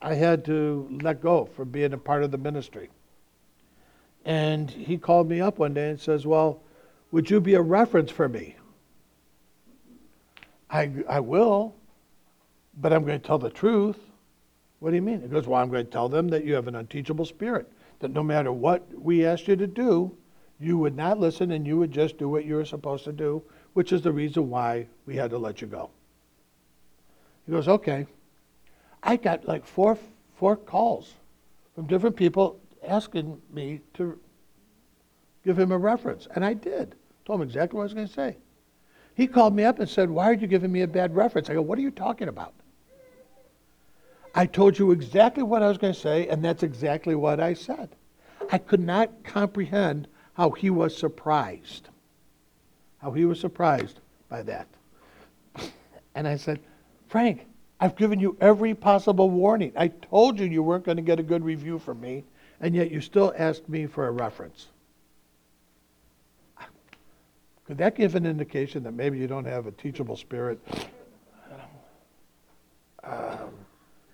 I 0.00 0.14
had 0.14 0.44
to 0.44 0.88
let 1.02 1.20
go 1.20 1.46
for 1.46 1.64
being 1.64 1.92
a 1.92 1.98
part 1.98 2.22
of 2.22 2.30
the 2.30 2.38
ministry. 2.38 2.90
And 4.24 4.70
he 4.70 4.98
called 4.98 5.28
me 5.28 5.40
up 5.40 5.58
one 5.58 5.74
day 5.74 5.90
and 5.90 6.00
says, 6.00 6.26
Well, 6.26 6.62
would 7.10 7.30
you 7.30 7.40
be 7.40 7.54
a 7.54 7.62
reference 7.62 8.10
for 8.10 8.28
me? 8.28 8.56
I, 10.68 10.90
I 11.08 11.20
will, 11.20 11.74
but 12.78 12.92
I'm 12.92 13.04
going 13.04 13.20
to 13.20 13.26
tell 13.26 13.38
the 13.38 13.50
truth. 13.50 13.98
What 14.80 14.90
do 14.90 14.96
you 14.96 15.02
mean? 15.02 15.22
He 15.22 15.28
goes, 15.28 15.46
Well, 15.46 15.60
I'm 15.60 15.70
going 15.70 15.86
to 15.86 15.90
tell 15.90 16.08
them 16.08 16.28
that 16.28 16.44
you 16.44 16.54
have 16.54 16.68
an 16.68 16.74
unteachable 16.74 17.24
spirit, 17.24 17.72
that 18.00 18.10
no 18.10 18.22
matter 18.22 18.52
what 18.52 18.86
we 18.92 19.24
asked 19.24 19.48
you 19.48 19.56
to 19.56 19.66
do, 19.66 20.16
you 20.58 20.78
would 20.78 20.96
not 20.96 21.18
listen 21.18 21.52
and 21.52 21.66
you 21.66 21.78
would 21.78 21.92
just 21.92 22.18
do 22.18 22.28
what 22.28 22.44
you 22.44 22.54
were 22.54 22.64
supposed 22.64 23.04
to 23.04 23.12
do, 23.12 23.42
which 23.76 23.92
is 23.92 24.00
the 24.00 24.10
reason 24.10 24.48
why 24.48 24.86
we 25.04 25.14
had 25.14 25.28
to 25.28 25.36
let 25.36 25.60
you 25.60 25.66
go. 25.66 25.90
He 27.44 27.52
goes, 27.52 27.68
Okay. 27.68 28.06
I 29.02 29.16
got 29.16 29.46
like 29.46 29.66
four, 29.66 29.98
four 30.38 30.56
calls 30.56 31.12
from 31.74 31.86
different 31.86 32.16
people 32.16 32.58
asking 32.88 33.38
me 33.52 33.82
to 33.92 34.18
give 35.44 35.58
him 35.58 35.72
a 35.72 35.78
reference. 35.78 36.26
And 36.34 36.42
I 36.42 36.54
did. 36.54 36.94
Told 37.26 37.42
him 37.42 37.46
exactly 37.46 37.76
what 37.76 37.82
I 37.82 37.84
was 37.84 37.92
going 37.92 38.06
to 38.06 38.12
say. 38.14 38.36
He 39.14 39.26
called 39.26 39.54
me 39.54 39.64
up 39.64 39.78
and 39.78 39.86
said, 39.86 40.08
Why 40.08 40.24
are 40.30 40.32
you 40.32 40.46
giving 40.46 40.72
me 40.72 40.80
a 40.80 40.88
bad 40.88 41.14
reference? 41.14 41.50
I 41.50 41.52
go, 41.52 41.60
What 41.60 41.78
are 41.78 41.82
you 41.82 41.90
talking 41.90 42.28
about? 42.28 42.54
I 44.34 44.46
told 44.46 44.78
you 44.78 44.90
exactly 44.90 45.42
what 45.42 45.62
I 45.62 45.68
was 45.68 45.76
going 45.76 45.92
to 45.92 46.00
say, 46.00 46.28
and 46.28 46.42
that's 46.42 46.62
exactly 46.62 47.14
what 47.14 47.40
I 47.40 47.52
said. 47.52 47.90
I 48.50 48.56
could 48.56 48.80
not 48.80 49.22
comprehend 49.22 50.08
how 50.32 50.52
he 50.52 50.70
was 50.70 50.96
surprised. 50.96 51.90
How 53.06 53.12
he 53.12 53.24
was 53.24 53.38
surprised 53.38 54.00
by 54.28 54.42
that. 54.42 54.66
And 56.16 56.26
I 56.26 56.36
said, 56.36 56.58
Frank, 57.06 57.46
I've 57.78 57.94
given 57.94 58.18
you 58.18 58.36
every 58.40 58.74
possible 58.74 59.30
warning. 59.30 59.70
I 59.76 59.88
told 59.88 60.40
you 60.40 60.46
you 60.46 60.62
weren't 60.62 60.84
going 60.84 60.96
to 60.96 61.02
get 61.02 61.20
a 61.20 61.22
good 61.22 61.44
review 61.44 61.78
from 61.78 62.00
me, 62.00 62.24
and 62.60 62.74
yet 62.74 62.90
you 62.90 63.00
still 63.00 63.32
asked 63.36 63.68
me 63.68 63.86
for 63.86 64.08
a 64.08 64.10
reference. 64.10 64.66
Could 67.66 67.78
that 67.78 67.94
give 67.94 68.16
an 68.16 68.26
indication 68.26 68.82
that 68.82 68.92
maybe 68.92 69.18
you 69.18 69.28
don't 69.28 69.44
have 69.44 69.66
a 69.66 69.72
teachable 69.72 70.16
spirit? 70.16 70.58
Um, 73.04 73.50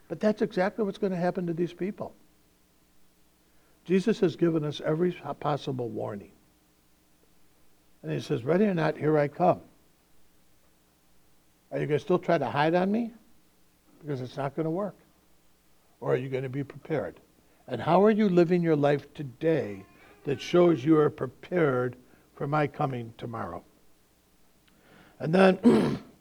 but 0.08 0.20
that's 0.20 0.42
exactly 0.42 0.84
what's 0.84 0.98
going 0.98 1.12
to 1.12 1.18
happen 1.18 1.46
to 1.46 1.54
these 1.54 1.72
people. 1.72 2.14
Jesus 3.86 4.20
has 4.20 4.36
given 4.36 4.64
us 4.64 4.82
every 4.84 5.12
possible 5.40 5.88
warning. 5.88 6.31
And 8.02 8.12
he 8.12 8.20
says, 8.20 8.44
Ready 8.44 8.64
or 8.64 8.74
not, 8.74 8.96
here 8.96 9.18
I 9.18 9.28
come. 9.28 9.60
Are 11.70 11.78
you 11.78 11.86
going 11.86 11.98
to 11.98 12.04
still 12.04 12.18
try 12.18 12.38
to 12.38 12.48
hide 12.48 12.74
on 12.74 12.90
me? 12.90 13.12
Because 14.00 14.20
it's 14.20 14.36
not 14.36 14.54
going 14.54 14.64
to 14.64 14.70
work. 14.70 14.96
Or 16.00 16.14
are 16.14 16.16
you 16.16 16.28
going 16.28 16.42
to 16.42 16.48
be 16.48 16.64
prepared? 16.64 17.20
And 17.68 17.80
how 17.80 18.04
are 18.04 18.10
you 18.10 18.28
living 18.28 18.62
your 18.62 18.76
life 18.76 19.12
today 19.14 19.84
that 20.24 20.40
shows 20.40 20.84
you 20.84 20.98
are 20.98 21.08
prepared 21.08 21.96
for 22.34 22.46
my 22.46 22.66
coming 22.66 23.14
tomorrow? 23.16 23.62
And 25.20 25.32
then 25.32 26.02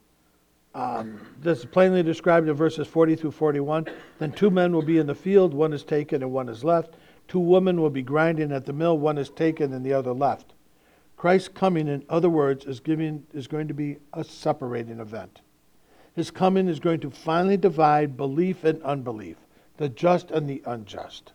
Um, 0.74 1.20
this 1.42 1.60
is 1.60 1.66
plainly 1.66 2.02
described 2.02 2.48
in 2.48 2.56
verses 2.56 2.88
40 2.88 3.16
through 3.18 3.32
41. 3.32 3.88
Then 4.20 4.32
two 4.32 4.50
men 4.50 4.72
will 4.72 4.82
be 4.82 5.00
in 5.00 5.08
the 5.08 5.16
field, 5.16 5.54
one 5.54 5.74
is 5.74 5.84
taken 5.84 6.24
and 6.24 6.32
one 6.32 6.48
is 6.48 6.64
left. 6.64 6.96
Two 7.28 7.40
women 7.40 7.82
will 7.82 7.90
be 7.90 8.02
grinding 8.02 8.52
at 8.52 8.66
the 8.66 8.74
mill, 8.74 8.98
one 8.98 9.18
is 9.18 9.30
taken 9.30 9.74
and 9.74 9.86
the 9.86 9.94
other 9.94 10.14
left. 10.14 10.54
Christ's 11.22 11.50
coming, 11.50 11.88
in 11.88 12.04
other 12.10 12.32
words, 12.32 12.66
is, 12.66 12.80
giving, 12.80 13.24
is 13.32 13.46
going 13.46 13.68
to 13.68 13.76
be 13.76 13.98
a 14.12 14.24
separating 14.24 15.00
event. 15.00 15.42
His 16.16 16.32
coming 16.32 16.68
is 16.68 16.80
going 16.80 17.00
to 17.02 17.12
finally 17.12 17.58
divide 17.58 18.18
belief 18.18 18.64
and 18.64 18.82
unbelief, 18.82 19.38
the 19.78 19.88
just 19.88 20.32
and 20.32 20.50
the 20.50 20.64
unjust. 20.66 21.34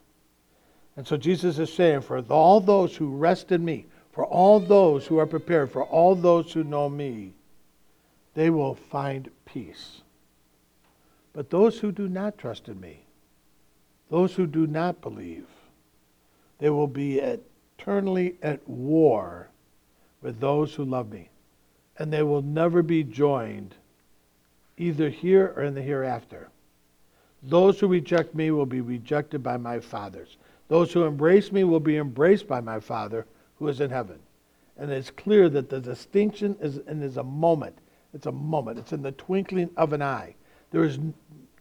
And 0.96 1.06
so 1.06 1.16
Jesus 1.16 1.60
is 1.60 1.72
saying, 1.72 2.00
For 2.00 2.18
all 2.18 2.60
those 2.60 2.96
who 2.96 3.16
rest 3.16 3.52
in 3.52 3.64
me, 3.64 3.86
for 4.10 4.26
all 4.26 4.58
those 4.58 5.06
who 5.06 5.18
are 5.18 5.24
prepared, 5.24 5.70
for 5.70 5.84
all 5.84 6.16
those 6.16 6.52
who 6.52 6.64
know 6.64 6.88
me, 6.88 7.34
they 8.34 8.50
will 8.50 8.74
find 8.74 9.30
peace. 9.44 10.02
But 11.32 11.50
those 11.50 11.78
who 11.78 11.92
do 11.92 12.08
not 12.08 12.38
trust 12.38 12.66
in 12.66 12.80
me, 12.80 13.04
those 14.10 14.34
who 14.34 14.48
do 14.48 14.66
not 14.66 15.00
believe, 15.00 15.46
they 16.58 16.70
will 16.70 16.88
be 16.88 17.20
eternally 17.20 18.36
at 18.42 18.68
war 18.68 19.50
with 20.26 20.40
those 20.40 20.74
who 20.74 20.84
love 20.84 21.08
me. 21.12 21.28
And 21.98 22.12
they 22.12 22.24
will 22.24 22.42
never 22.42 22.82
be 22.82 23.04
joined 23.04 23.76
either 24.76 25.08
here 25.08 25.54
or 25.56 25.62
in 25.62 25.72
the 25.72 25.80
hereafter. 25.80 26.48
Those 27.44 27.78
who 27.78 27.86
reject 27.86 28.34
me 28.34 28.50
will 28.50 28.66
be 28.66 28.80
rejected 28.80 29.40
by 29.44 29.56
my 29.56 29.78
fathers. 29.78 30.36
Those 30.66 30.92
who 30.92 31.04
embrace 31.04 31.52
me 31.52 31.62
will 31.62 31.78
be 31.78 31.96
embraced 31.96 32.48
by 32.48 32.60
my 32.60 32.80
Father 32.80 33.24
who 33.60 33.68
is 33.68 33.80
in 33.80 33.88
heaven. 33.88 34.18
And 34.76 34.90
it's 34.90 35.12
clear 35.12 35.48
that 35.48 35.70
the 35.70 35.78
distinction 35.78 36.56
is, 36.60 36.78
and 36.88 37.04
is 37.04 37.18
a 37.18 37.22
moment. 37.22 37.78
It's 38.12 38.26
a 38.26 38.32
moment. 38.32 38.80
It's 38.80 38.92
in 38.92 39.02
the 39.02 39.12
twinkling 39.12 39.70
of 39.76 39.92
an 39.92 40.02
eye. 40.02 40.34
There 40.72 40.82
is 40.82 40.98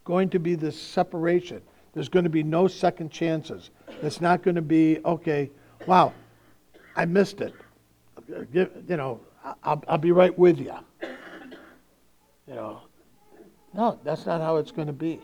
going 0.06 0.30
to 0.32 0.40
be 0.40 0.56
this 0.56 0.82
separation. 0.82 1.62
There's 1.94 2.10
going 2.10 2.26
to 2.26 2.32
be 2.32 2.42
no 2.42 2.68
second 2.68 3.12
chances. 3.12 3.70
It's 4.02 4.22
not 4.22 4.42
going 4.42 4.56
to 4.56 4.64
be, 4.64 5.02
okay, 5.06 5.52
wow, 5.86 6.14
I 6.96 7.06
missed 7.06 7.42
it. 7.42 7.54
You 8.28 8.70
know, 8.90 9.20
I'll, 9.64 9.84
I'll 9.88 9.98
be 9.98 10.12
right 10.12 10.38
with 10.38 10.60
you. 10.60 10.74
You 12.48 12.54
know, 12.54 12.82
no, 13.74 14.00
that's 14.04 14.26
not 14.26 14.42
how 14.42 14.58
it's 14.58 14.72
going 14.72 14.88
to 14.88 14.94
be. 14.94 15.20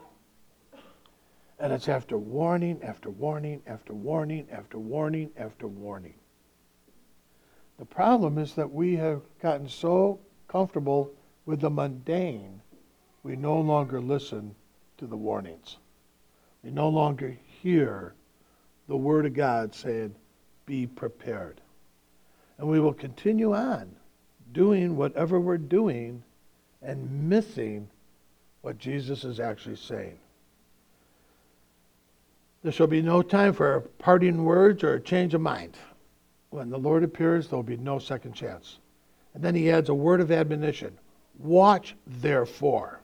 And 1.59 1.71
it's 1.71 1.87
after 1.87 2.17
warning, 2.17 2.81
after 2.83 3.09
warning, 3.09 3.61
after 3.67 3.93
warning, 3.93 4.47
after 4.51 4.79
warning, 4.79 5.29
after 5.37 5.67
warning. 5.67 6.15
The 7.77 7.85
problem 7.85 8.37
is 8.37 8.53
that 8.55 8.71
we 8.71 8.95
have 8.95 9.21
gotten 9.41 9.69
so 9.69 10.19
comfortable 10.47 11.11
with 11.45 11.61
the 11.61 11.69
mundane, 11.69 12.61
we 13.23 13.35
no 13.35 13.59
longer 13.59 14.01
listen 14.01 14.55
to 14.97 15.07
the 15.07 15.17
warnings. 15.17 15.77
We 16.63 16.71
no 16.71 16.89
longer 16.89 17.35
hear 17.61 18.13
the 18.87 18.97
Word 18.97 19.25
of 19.25 19.33
God 19.33 19.73
saying, 19.73 20.15
Be 20.65 20.87
prepared. 20.87 21.61
And 22.61 22.69
we 22.69 22.79
will 22.79 22.93
continue 22.93 23.55
on 23.55 23.89
doing 24.53 24.95
whatever 24.95 25.39
we're 25.39 25.57
doing 25.57 26.21
and 26.83 27.27
missing 27.27 27.89
what 28.61 28.77
Jesus 28.77 29.23
is 29.23 29.39
actually 29.39 29.77
saying. 29.77 30.19
There 32.61 32.71
shall 32.71 32.85
be 32.85 33.01
no 33.01 33.23
time 33.23 33.53
for 33.53 33.81
parting 33.97 34.43
words 34.43 34.83
or 34.83 34.93
a 34.93 35.01
change 35.01 35.33
of 35.33 35.41
mind. 35.41 35.75
When 36.51 36.69
the 36.69 36.77
Lord 36.77 37.03
appears, 37.03 37.47
there 37.47 37.57
will 37.57 37.63
be 37.63 37.77
no 37.77 37.97
second 37.97 38.33
chance. 38.33 38.77
And 39.33 39.43
then 39.43 39.55
he 39.55 39.71
adds 39.71 39.89
a 39.89 39.95
word 39.95 40.21
of 40.21 40.31
admonition 40.31 40.95
Watch, 41.39 41.95
therefore. 42.05 43.01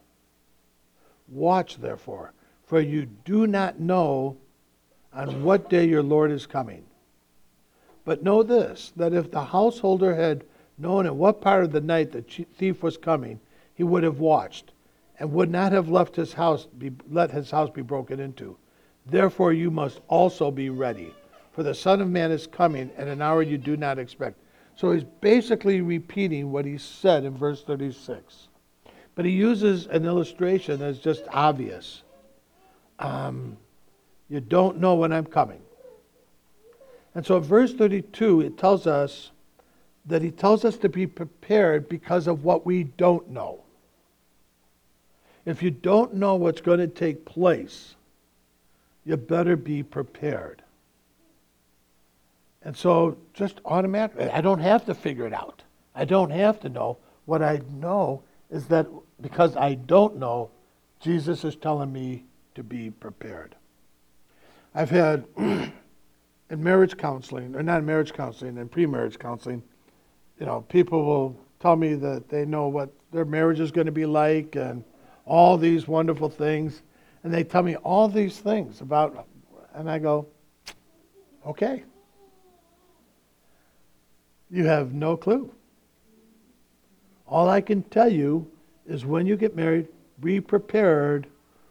Watch, 1.29 1.77
therefore, 1.77 2.31
for 2.67 2.79
you 2.79 3.07
do 3.25 3.47
not 3.47 3.79
know 3.79 4.37
on 5.11 5.41
what 5.43 5.67
day 5.67 5.87
your 5.87 6.03
Lord 6.03 6.29
is 6.29 6.45
coming. 6.45 6.86
But 8.07 8.23
know 8.23 8.41
this 8.41 8.93
that 8.95 9.11
if 9.11 9.31
the 9.31 9.43
householder 9.43 10.15
had 10.15 10.45
known 10.77 11.05
at 11.05 11.15
what 11.17 11.41
part 11.41 11.65
of 11.65 11.73
the 11.73 11.81
night 11.81 12.13
the 12.13 12.21
thief 12.21 12.81
was 12.81 12.95
coming, 12.95 13.41
he 13.75 13.83
would 13.83 14.03
have 14.03 14.21
watched 14.21 14.71
and 15.19 15.33
would 15.33 15.51
not 15.51 15.73
have 15.73 15.89
left 15.89 16.15
his 16.15 16.31
house 16.31 16.67
be, 16.67 16.93
let 17.11 17.31
his 17.31 17.51
house 17.51 17.69
be 17.69 17.81
broken 17.81 18.21
into. 18.21 18.55
Therefore 19.05 19.51
you 19.51 19.69
must 19.69 19.99
also 20.07 20.51
be 20.51 20.69
ready, 20.69 21.13
for 21.51 21.63
the 21.63 21.75
Son 21.75 21.99
of 21.99 22.09
Man 22.09 22.31
is 22.31 22.47
coming 22.47 22.91
at 22.95 23.09
an 23.09 23.21
hour 23.21 23.41
you 23.41 23.57
do 23.57 23.75
not 23.75 23.99
expect. 23.99 24.37
So 24.77 24.93
he's 24.93 25.03
basically 25.03 25.81
repeating 25.81 26.49
what 26.49 26.63
he 26.63 26.77
said 26.77 27.25
in 27.25 27.35
verse 27.35 27.61
36. 27.65 28.47
But 29.15 29.25
he 29.25 29.31
uses 29.31 29.85
an 29.87 30.05
illustration 30.05 30.79
that's 30.79 30.99
just 30.99 31.23
obvious. 31.33 32.03
Um, 32.99 33.57
you 34.29 34.39
don't 34.39 34.79
know 34.79 34.95
when 34.95 35.11
I'm 35.11 35.25
coming. 35.25 35.59
And 37.17 37.25
so, 37.25 37.39
verse 37.39 37.73
32, 37.73 38.41
it 38.41 38.59
tells 38.59 38.85
us 38.85 39.31
that 40.05 40.21
he 40.21 40.29
tells 40.29 40.63
us 40.63 40.77
to 40.77 40.87
be 40.87 41.07
prepared 41.07 41.89
because 41.89 42.27
of 42.27 42.43
what 42.43 42.63
we 42.63 42.83
don't 42.83 43.31
know. 43.31 43.63
If 45.43 45.63
you 45.63 45.71
don't 45.71 46.13
know 46.13 46.35
what's 46.35 46.61
going 46.61 46.77
to 46.77 46.87
take 46.87 47.25
place, 47.25 47.95
you 49.03 49.17
better 49.17 49.55
be 49.55 49.81
prepared. 49.81 50.61
And 52.61 52.77
so, 52.77 53.17
just 53.33 53.61
automatically, 53.65 54.29
I 54.29 54.41
don't 54.41 54.59
have 54.59 54.85
to 54.85 54.93
figure 54.93 55.25
it 55.25 55.33
out. 55.33 55.63
I 55.95 56.05
don't 56.05 56.29
have 56.29 56.59
to 56.59 56.69
know. 56.69 56.99
What 57.25 57.41
I 57.41 57.61
know 57.79 58.21
is 58.51 58.67
that 58.67 58.85
because 59.21 59.55
I 59.55 59.73
don't 59.73 60.17
know, 60.17 60.51
Jesus 60.99 61.43
is 61.43 61.55
telling 61.55 61.91
me 61.91 62.25
to 62.53 62.61
be 62.61 62.91
prepared. 62.91 63.55
I've 64.75 64.91
had 64.91 65.25
in 66.49 66.63
marriage 66.63 66.97
counseling, 66.97 67.55
or 67.55 67.63
not 67.63 67.83
marriage 67.83 68.13
counseling, 68.13 68.57
in 68.57 68.69
pre 68.69 68.85
marriage 68.85 69.19
counseling, 69.19 69.61
you 70.39 70.45
know, 70.45 70.61
people 70.61 71.03
will 71.05 71.39
tell 71.59 71.75
me 71.75 71.95
that 71.95 72.29
they 72.29 72.45
know 72.45 72.67
what 72.67 72.91
their 73.11 73.25
marriage 73.25 73.59
is 73.59 73.71
going 73.71 73.87
to 73.87 73.91
be 73.91 74.05
like 74.05 74.55
and 74.55 74.83
all 75.25 75.57
these 75.57 75.87
wonderful 75.87 76.29
things. 76.29 76.81
And 77.23 77.33
they 77.33 77.43
tell 77.43 77.63
me 77.63 77.75
all 77.77 78.07
these 78.07 78.39
things 78.39 78.81
about, 78.81 79.27
and 79.73 79.89
I 79.89 79.99
go, 79.99 80.27
okay. 81.45 81.83
You 84.49 84.65
have 84.65 84.93
no 84.93 85.17
clue. 85.17 85.51
All 87.27 87.49
I 87.49 87.59
can 87.59 87.83
tell 87.83 88.11
you 88.11 88.49
is 88.85 89.05
when 89.05 89.25
you 89.25 89.35
get 89.35 89.55
married, 89.55 89.87
be 90.21 90.39
prepared 90.39 91.27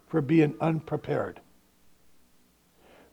for 0.08 0.20
being 0.20 0.54
unprepared. 0.60 1.40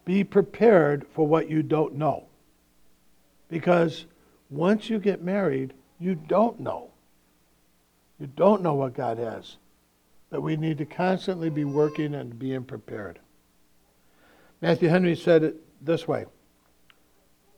Be 0.05 0.23
prepared 0.23 1.05
for 1.13 1.25
what 1.25 1.49
you 1.49 1.63
don't 1.63 1.95
know. 1.95 2.25
Because 3.49 4.05
once 4.49 4.89
you 4.89 4.99
get 4.99 5.21
married, 5.21 5.73
you 5.99 6.15
don't 6.15 6.59
know. 6.59 6.89
You 8.19 8.27
don't 8.27 8.61
know 8.61 8.73
what 8.73 8.93
God 8.93 9.17
has. 9.17 9.57
But 10.29 10.41
we 10.41 10.57
need 10.57 10.77
to 10.79 10.85
constantly 10.85 11.49
be 11.49 11.63
working 11.63 12.15
and 12.15 12.37
being 12.37 12.63
prepared. 12.63 13.19
Matthew 14.61 14.89
Henry 14.89 15.15
said 15.15 15.43
it 15.43 15.55
this 15.85 16.07
way 16.07 16.25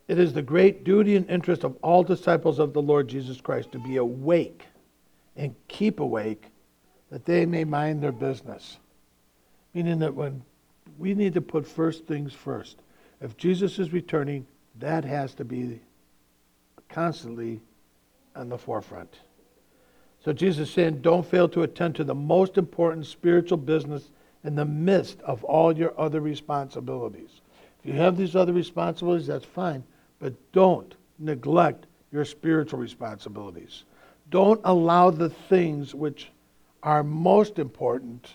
It 0.07 0.19
is 0.19 0.33
the 0.33 0.41
great 0.41 0.83
duty 0.83 1.15
and 1.15 1.29
interest 1.29 1.63
of 1.63 1.77
all 1.81 2.03
disciples 2.03 2.59
of 2.59 2.73
the 2.73 2.81
Lord 2.81 3.07
Jesus 3.07 3.39
Christ 3.39 3.71
to 3.71 3.79
be 3.79 3.97
awake 3.97 4.63
and 5.35 5.55
keep 5.67 5.99
awake 5.99 6.45
that 7.11 7.25
they 7.25 7.45
may 7.45 7.63
mind 7.63 8.01
their 8.01 8.11
business. 8.11 8.77
Meaning 9.73 9.99
that 9.99 10.15
when 10.15 10.43
we 10.97 11.13
need 11.13 11.33
to 11.33 11.41
put 11.41 11.67
first 11.67 12.05
things 12.05 12.33
first. 12.33 12.77
If 13.21 13.37
Jesus 13.37 13.79
is 13.79 13.93
returning, 13.93 14.45
that 14.79 15.03
has 15.05 15.33
to 15.35 15.45
be 15.45 15.79
constantly 16.89 17.61
on 18.35 18.49
the 18.49 18.57
forefront. 18.57 19.19
So 20.23 20.33
Jesus 20.33 20.69
is 20.69 20.73
saying, 20.73 21.01
don't 21.01 21.25
fail 21.25 21.47
to 21.49 21.63
attend 21.63 21.95
to 21.95 22.03
the 22.03 22.15
most 22.15 22.57
important 22.57 23.05
spiritual 23.05 23.57
business 23.57 24.09
in 24.43 24.55
the 24.55 24.65
midst 24.65 25.21
of 25.21 25.43
all 25.43 25.75
your 25.75 25.99
other 25.99 26.21
responsibilities. 26.21 27.41
If 27.79 27.85
you 27.85 27.93
have 27.93 28.17
these 28.17 28.35
other 28.35 28.53
responsibilities, 28.53 29.27
that's 29.27 29.45
fine, 29.45 29.83
but 30.19 30.33
don't 30.51 30.95
neglect 31.19 31.85
your 32.11 32.25
spiritual 32.25 32.79
responsibilities. 32.79 33.83
Don't 34.29 34.61
allow 34.63 35.11
the 35.11 35.29
things 35.29 35.93
which 35.93 36.29
are 36.81 37.03
most 37.03 37.59
important 37.59 38.29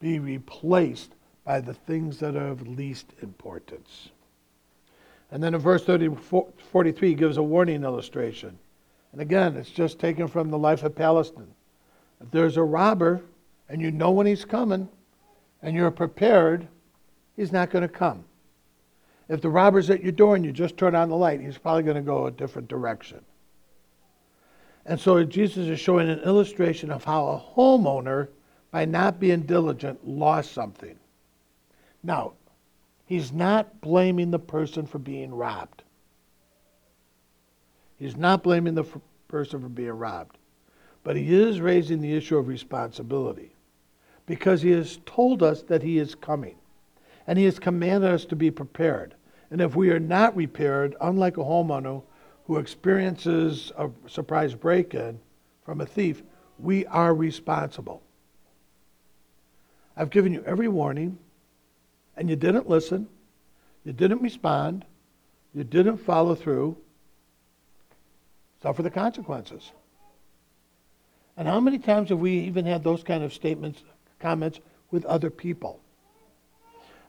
be 0.00 0.18
replaced 0.18 1.14
by 1.44 1.60
the 1.60 1.74
things 1.74 2.18
that 2.18 2.36
are 2.36 2.48
of 2.48 2.66
least 2.66 3.12
importance. 3.22 4.08
And 5.30 5.42
then 5.42 5.54
in 5.54 5.60
verse 5.60 5.84
30, 5.84 6.10
43, 6.70 7.08
he 7.08 7.14
gives 7.14 7.36
a 7.36 7.42
warning 7.42 7.84
illustration. 7.84 8.58
And 9.12 9.20
again, 9.20 9.56
it's 9.56 9.70
just 9.70 9.98
taken 9.98 10.26
from 10.26 10.50
the 10.50 10.58
life 10.58 10.82
of 10.82 10.94
Palestine. 10.94 11.52
If 12.20 12.30
there's 12.30 12.56
a 12.56 12.62
robber 12.62 13.20
and 13.68 13.80
you 13.80 13.90
know 13.90 14.10
when 14.10 14.26
he's 14.26 14.44
coming 14.44 14.88
and 15.62 15.74
you're 15.74 15.90
prepared, 15.90 16.68
he's 17.36 17.52
not 17.52 17.70
going 17.70 17.82
to 17.82 17.88
come. 17.88 18.24
If 19.28 19.40
the 19.40 19.48
robber's 19.48 19.90
at 19.90 20.02
your 20.02 20.12
door 20.12 20.36
and 20.36 20.44
you 20.44 20.52
just 20.52 20.76
turn 20.76 20.94
on 20.94 21.08
the 21.08 21.16
light, 21.16 21.40
he's 21.40 21.58
probably 21.58 21.82
going 21.82 21.96
to 21.96 22.02
go 22.02 22.26
a 22.26 22.30
different 22.30 22.68
direction. 22.68 23.20
And 24.86 25.00
so 25.00 25.24
Jesus 25.24 25.66
is 25.68 25.80
showing 25.80 26.10
an 26.10 26.20
illustration 26.20 26.90
of 26.90 27.04
how 27.04 27.26
a 27.26 27.40
homeowner, 27.56 28.28
by 28.70 28.84
not 28.84 29.18
being 29.18 29.42
diligent, 29.42 30.06
lost 30.06 30.52
something. 30.52 30.98
Now, 32.04 32.34
he's 33.06 33.32
not 33.32 33.80
blaming 33.80 34.30
the 34.30 34.38
person 34.38 34.86
for 34.86 34.98
being 34.98 35.34
robbed. 35.34 35.82
He's 37.96 38.16
not 38.16 38.42
blaming 38.42 38.74
the 38.74 38.84
person 39.26 39.62
for 39.62 39.68
being 39.68 39.92
robbed. 39.92 40.36
But 41.02 41.16
he 41.16 41.34
is 41.34 41.60
raising 41.60 42.00
the 42.00 42.14
issue 42.14 42.36
of 42.36 42.46
responsibility 42.46 43.54
because 44.26 44.62
he 44.62 44.70
has 44.72 45.00
told 45.06 45.42
us 45.42 45.62
that 45.62 45.82
he 45.82 45.98
is 45.98 46.14
coming. 46.14 46.56
And 47.26 47.38
he 47.38 47.46
has 47.46 47.58
commanded 47.58 48.10
us 48.10 48.26
to 48.26 48.36
be 48.36 48.50
prepared. 48.50 49.14
And 49.50 49.62
if 49.62 49.74
we 49.74 49.90
are 49.90 50.00
not 50.00 50.34
prepared, 50.34 50.96
unlike 51.00 51.38
a 51.38 51.44
homeowner 51.44 52.02
who 52.46 52.58
experiences 52.58 53.72
a 53.78 53.90
surprise 54.06 54.54
break 54.54 54.94
in 54.94 55.20
from 55.64 55.80
a 55.80 55.86
thief, 55.86 56.22
we 56.58 56.84
are 56.86 57.14
responsible. 57.14 58.02
I've 59.96 60.10
given 60.10 60.34
you 60.34 60.42
every 60.44 60.68
warning 60.68 61.18
and 62.16 62.28
you 62.28 62.36
didn't 62.36 62.68
listen, 62.68 63.08
you 63.84 63.92
didn't 63.92 64.22
respond, 64.22 64.84
you 65.54 65.64
didn't 65.64 65.98
follow 65.98 66.34
through, 66.34 66.76
suffer 68.62 68.82
the 68.82 68.90
consequences. 68.90 69.72
And 71.36 71.48
how 71.48 71.60
many 71.60 71.78
times 71.78 72.10
have 72.10 72.20
we 72.20 72.38
even 72.40 72.64
had 72.64 72.84
those 72.84 73.02
kind 73.02 73.24
of 73.24 73.34
statements, 73.34 73.82
comments 74.20 74.60
with 74.90 75.04
other 75.04 75.30
people? 75.30 75.80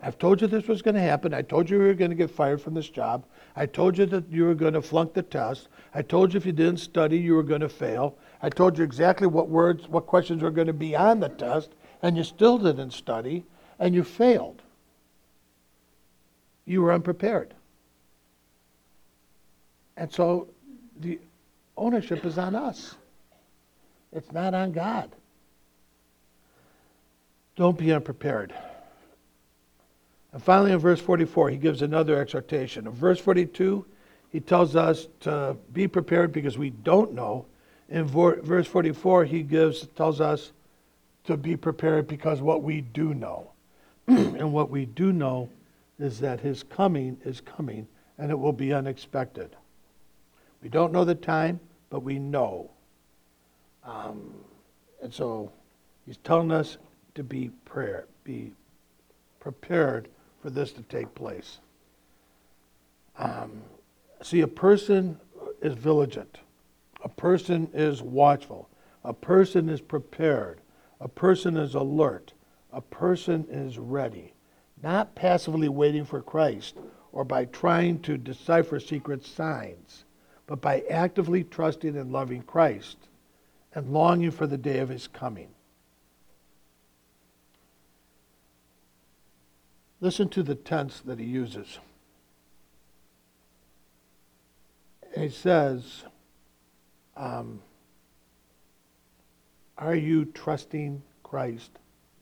I've 0.01 0.17
told 0.17 0.41
you 0.41 0.47
this 0.47 0.67
was 0.67 0.81
going 0.81 0.95
to 0.95 1.01
happen. 1.01 1.33
I 1.33 1.41
told 1.41 1.69
you 1.69 1.77
you 1.77 1.87
were 1.87 1.93
going 1.93 2.11
to 2.11 2.15
get 2.15 2.29
fired 2.29 2.61
from 2.61 2.73
this 2.73 2.89
job. 2.89 3.25
I 3.55 3.65
told 3.65 3.97
you 3.97 4.05
that 4.07 4.29
you 4.29 4.45
were 4.45 4.53
going 4.53 4.73
to 4.73 4.81
flunk 4.81 5.13
the 5.13 5.23
test. 5.23 5.69
I 5.93 6.01
told 6.01 6.33
you 6.33 6.37
if 6.37 6.45
you 6.45 6.51
didn't 6.51 6.77
study, 6.77 7.17
you 7.17 7.33
were 7.33 7.43
going 7.43 7.61
to 7.61 7.69
fail. 7.69 8.17
I 8.41 8.49
told 8.49 8.77
you 8.77 8.83
exactly 8.83 9.25
what 9.27 9.49
words, 9.49 9.87
what 9.87 10.05
questions 10.05 10.43
were 10.43 10.51
going 10.51 10.67
to 10.67 10.73
be 10.73 10.95
on 10.95 11.21
the 11.21 11.29
test, 11.29 11.71
and 12.01 12.17
you 12.17 12.23
still 12.23 12.57
didn't 12.57 12.91
study, 12.91 13.45
and 13.79 13.95
you 13.95 14.03
failed. 14.03 14.61
You 16.65 16.81
were 16.81 16.91
unprepared. 16.91 17.53
And 19.97 20.11
so 20.11 20.49
the 20.99 21.19
ownership 21.77 22.25
is 22.25 22.37
on 22.37 22.55
us. 22.55 22.95
It's 24.11 24.31
not 24.31 24.53
on 24.53 24.71
God. 24.71 25.11
Don't 27.55 27.77
be 27.77 27.91
unprepared. 27.93 28.53
And 30.33 30.43
finally, 30.43 30.71
in 30.71 30.79
verse 30.79 30.99
44, 30.99 31.49
he 31.49 31.57
gives 31.57 31.81
another 31.81 32.19
exhortation. 32.19 32.87
In 32.87 32.93
verse 32.93 33.19
42, 33.19 33.85
he 34.31 34.41
tells 34.41 34.75
us 34.75 35.07
to 35.21 35.55
be 35.71 35.87
prepared 35.87 36.33
because 36.33 36.57
we 36.57 36.71
don't 36.71 37.13
know. 37.13 37.45
In 37.87 38.05
verse 38.05 38.67
44, 38.67 39.25
he 39.25 39.43
gives 39.43 39.87
tells 39.95 40.19
us 40.19 40.51
to 41.25 41.37
be 41.37 41.55
prepared 41.55 42.07
because 42.07 42.41
what 42.41 42.63
we 42.63 42.81
do 42.81 43.13
know. 43.13 43.51
and 44.07 44.51
what 44.51 44.69
we 44.69 44.85
do 44.85 45.13
know 45.13 45.49
is 45.99 46.19
that 46.19 46.39
his 46.39 46.63
coming 46.63 47.17
is 47.23 47.41
coming 47.41 47.87
and 48.17 48.31
it 48.31 48.39
will 48.39 48.53
be 48.53 48.73
unexpected. 48.73 49.55
We 50.61 50.69
don't 50.69 50.91
know 50.91 51.05
the 51.05 51.15
time, 51.15 51.59
but 51.89 52.01
we 52.01 52.19
know. 52.19 52.71
Um, 53.83 54.33
and 55.01 55.13
so 55.13 55.51
he's 56.05 56.17
telling 56.17 56.51
us 56.51 56.77
to 57.15 57.23
be 57.23 57.49
prayer, 57.65 58.07
be 58.23 58.51
prepared 59.39 60.07
for 60.41 60.49
this 60.49 60.71
to 60.73 60.81
take 60.83 61.13
place. 61.15 61.59
Um, 63.17 63.61
see, 64.21 64.41
a 64.41 64.47
person 64.47 65.19
is 65.61 65.73
vigilant. 65.73 66.39
A 67.03 67.09
person 67.09 67.69
is 67.73 68.01
watchful. 68.01 68.69
A 69.03 69.13
person 69.13 69.69
is 69.69 69.81
prepared. 69.81 70.59
A 70.99 71.07
person 71.07 71.57
is 71.57 71.75
alert. 71.75 72.33
A 72.73 72.81
person 72.81 73.45
is 73.49 73.77
ready. 73.77 74.34
Not 74.85 75.15
passively 75.15 75.67
waiting 75.67 76.05
for 76.05 76.21
Christ 76.21 76.75
or 77.11 77.25
by 77.25 77.45
trying 77.45 78.01
to 78.01 78.19
decipher 78.19 78.79
secret 78.79 79.25
signs, 79.25 80.05
but 80.45 80.61
by 80.61 80.83
actively 80.91 81.43
trusting 81.43 81.97
and 81.97 82.11
loving 82.11 82.43
Christ 82.43 82.97
and 83.73 83.91
longing 83.91 84.29
for 84.29 84.45
the 84.45 84.59
day 84.59 84.77
of 84.77 84.89
his 84.89 85.07
coming. 85.07 85.47
Listen 90.01 90.29
to 90.29 90.43
the 90.43 90.53
tense 90.53 90.99
that 90.99 91.17
he 91.17 91.25
uses. 91.25 91.79
He 95.17 95.29
says, 95.29 96.03
um, 97.17 97.59
Are 99.79 99.95
you 99.95 100.25
trusting 100.25 101.01
Christ 101.23 101.71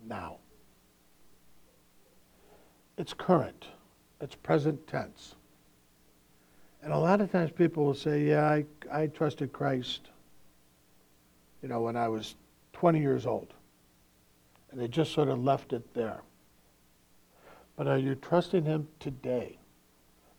now? 0.08 0.38
It's 2.97 3.13
current, 3.13 3.65
it's 4.21 4.36
present 4.36 4.86
tense. 4.88 5.36
And 6.84 6.91
a 6.91 6.97
lot 6.97 7.21
of 7.21 7.32
times 7.32 7.51
people 7.51 7.86
will 7.86 7.93
say, 7.93 8.23
Yeah, 8.23 8.45
I, 8.45 8.65
I 8.91 9.08
trusted 9.08 9.53
Christ, 9.53 10.10
you 11.62 11.69
know, 11.69 11.82
when 11.82 11.95
I 11.95 12.10
was 12.10 12.36
20 12.73 12.99
years 12.99 13.25
old. 13.25 13.53
And 14.71 14.82
they 14.82 14.88
just 14.88 15.13
sort 15.13 15.29
of 15.29 15.43
left 15.43 15.71
it 15.71 15.93
there. 15.93 16.21
But 17.77 17.88
are 17.88 17.97
you 17.97 18.15
trusting 18.15 18.65
Him 18.65 18.88
today? 18.99 19.58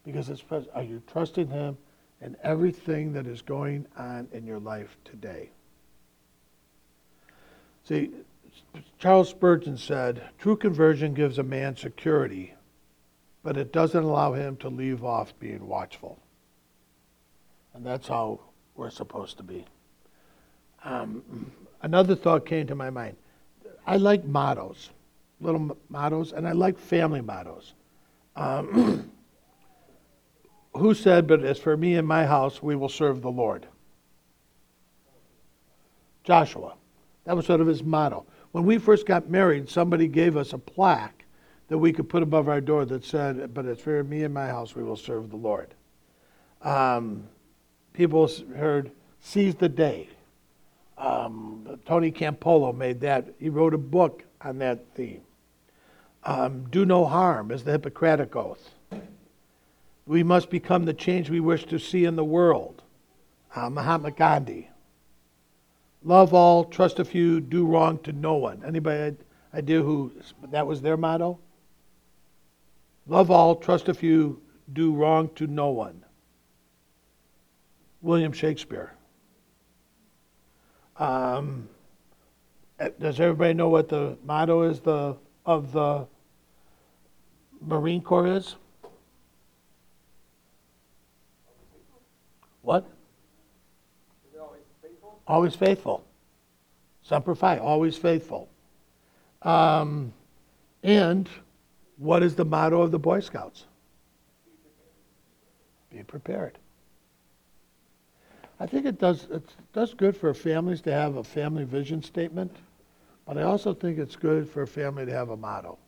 Because 0.05 0.29
it's 0.29 0.43
present. 0.43 0.71
Are 0.75 0.83
you 0.83 1.03
trusting 1.07 1.49
Him 1.49 1.79
in 2.21 2.37
everything 2.43 3.13
that 3.15 3.27
is 3.27 3.43
going 3.43 3.87
on 3.97 4.29
in 4.33 4.47
your 4.47 4.59
life 4.59 4.97
today? 5.05 5.51
See, 7.85 8.11
Charles 8.99 9.29
Spurgeon 9.29 9.77
said, 9.77 10.23
True 10.39 10.57
conversion 10.57 11.15
gives 11.15 11.39
a 11.39 11.43
man 11.43 11.77
security, 11.77 12.55
but 13.43 13.57
it 13.57 13.73
doesn't 13.73 14.03
allow 14.03 14.33
him 14.33 14.57
to 14.59 14.69
leave 14.69 15.05
off 15.05 15.39
being 15.39 15.67
watchful. 15.67 16.19
And 17.75 17.85
that's 17.85 18.09
how 18.09 18.41
we're 18.75 18.91
supposed 18.91 19.37
to 19.39 19.43
be. 19.43 19.65
Um, 20.85 21.53
another 21.83 22.15
thought 22.15 22.47
came 22.47 22.67
to 22.67 22.75
my 22.75 22.91
mind. 22.91 23.17
I 23.87 23.97
like 23.97 24.25
mottos 24.25 24.91
little 25.45 25.77
mottos, 25.89 26.33
and 26.33 26.49
I 26.49 26.53
like 26.53 26.79
family 26.79 27.21
mottos. 27.21 27.75
Um, 28.37 29.11
who 30.75 30.95
said, 30.95 31.27
But 31.27 31.45
as 31.45 31.59
for 31.59 31.77
me 31.77 31.95
and 31.95 32.07
my 32.07 32.27
house, 32.27 32.63
we 32.63 32.75
will 32.75 32.89
serve 32.89 33.23
the 33.23 33.31
Lord? 33.31 33.67
Joshua. 36.25 36.75
That 37.25 37.37
was 37.37 37.47
sort 37.47 37.61
of 37.61 37.67
his 37.67 37.83
motto. 37.83 38.27
When 38.55 38.67
we 38.67 38.79
first 38.79 39.05
got 39.05 39.29
married, 39.29 39.69
somebody 39.69 40.07
gave 40.07 40.37
us 40.37 40.53
a 40.53 40.59
plaque 40.59 41.25
that 41.67 41.77
we 41.77 41.93
could 41.93 42.09
put 42.09 42.23
above 42.23 42.49
our 42.49 42.61
door 42.61 42.85
that 42.85 43.05
said, 43.05 43.53
But 43.53 43.65
it's 43.65 43.83
for 43.83 44.05
me 44.05 44.23
and 44.23 44.33
my 44.33 44.47
house, 44.47 44.77
we 44.77 44.85
will 44.85 44.97
serve 44.97 45.29
the 45.31 45.37
Lord. 45.37 45.75
Um, 46.63 47.25
people 47.95 48.31
heard, 48.55 48.93
Seize 49.21 49.57
the 49.57 49.69
day. 49.69 50.09
Um, 50.97 51.81
Tony 51.85 52.13
Campolo 52.13 52.73
made 52.73 53.01
that. 53.01 53.27
He 53.41 53.49
wrote 53.49 53.75
a 53.75 53.79
book 53.79 54.23
on 54.41 54.59
that 54.59 54.85
theme. 54.95 55.23
Um, 56.23 56.67
do 56.71 56.85
no 56.85 57.07
harm 57.07 57.51
is 57.51 57.65
the 57.65 57.73
Hippocratic 57.73 58.37
Oath. 58.37 58.71
We 60.07 60.23
must 60.23 60.49
become 60.49 60.85
the 60.85 60.95
change 60.95 61.29
we 61.29 61.41
wish 61.41 61.65
to 61.67 61.81
see 61.81 62.05
in 62.05 62.15
the 62.15 62.25
world. 62.25 62.83
Uh, 63.53 63.69
Mahatma 63.69 64.13
Gandhi. 64.13 64.71
Love 66.05 66.35
all, 66.35 66.65
trust 66.67 66.99
a 66.99 67.05
few, 67.05 67.41
do 67.41 67.67
wrong 67.67 67.99
to 68.01 68.13
no 68.13 68.35
one. 68.35 68.63
Anybody 68.67 69.17
idea 69.55 69.81
who 69.83 70.13
that 70.51 70.67
was 70.67 70.83
their 70.83 70.99
motto? 70.99 71.39
Love 73.07 73.31
all, 73.31 73.57
trust 73.57 73.89
a 73.89 73.95
few, 73.95 74.41
do 74.75 74.95
wrong 74.95 75.31
to 75.35 75.47
no 75.47 75.71
one. 75.71 76.05
William 78.03 78.33
Shakespeare. 78.33 78.93
Um, 80.99 81.69
eh, 82.79 82.91
does 83.01 83.19
everybody 83.19 83.55
know 83.55 83.71
what 83.71 83.89
the 83.89 84.19
motto 84.25 84.63
is 84.63 84.81
the, 84.81 85.17
of 85.47 85.73
the 85.73 86.07
Marine 87.63 88.03
Corps 88.03 88.27
is? 88.27 88.57
What? 92.61 92.87
Always 95.27 95.55
faithful. 95.55 96.05
Semper 97.03 97.35
Fi, 97.35 97.59
always 97.59 97.97
faithful. 97.97 98.49
Um, 99.43 100.13
and 100.83 101.29
what 101.97 102.23
is 102.23 102.35
the 102.35 102.45
motto 102.45 102.83
of 102.83 102.91
the 102.91 102.99
Boy 102.99 103.21
Scouts? 103.21 103.67
Be 105.91 106.03
prepared. 106.03 106.59
I 108.61 108.67
think 108.67 108.87
it 108.87 108.99
does, 108.99 109.27
it 109.31 109.43
does 109.73 109.95
good 109.95 110.17
for 110.17 110.33
families 110.33 110.81
to 110.83 110.93
have 110.93 111.17
a 111.17 111.25
family 111.25 111.65
vision 111.65 112.03
statement, 112.03 112.55
but 113.27 113.37
I 113.37 113.43
also 113.43 113.75
think 113.75 113.99
it's 113.99 114.17
good 114.17 114.49
for 114.49 114.63
a 114.63 114.67
family 114.67 115.05
to 115.07 115.13
have 115.13 115.31
a 115.31 115.37
motto. 115.37 115.79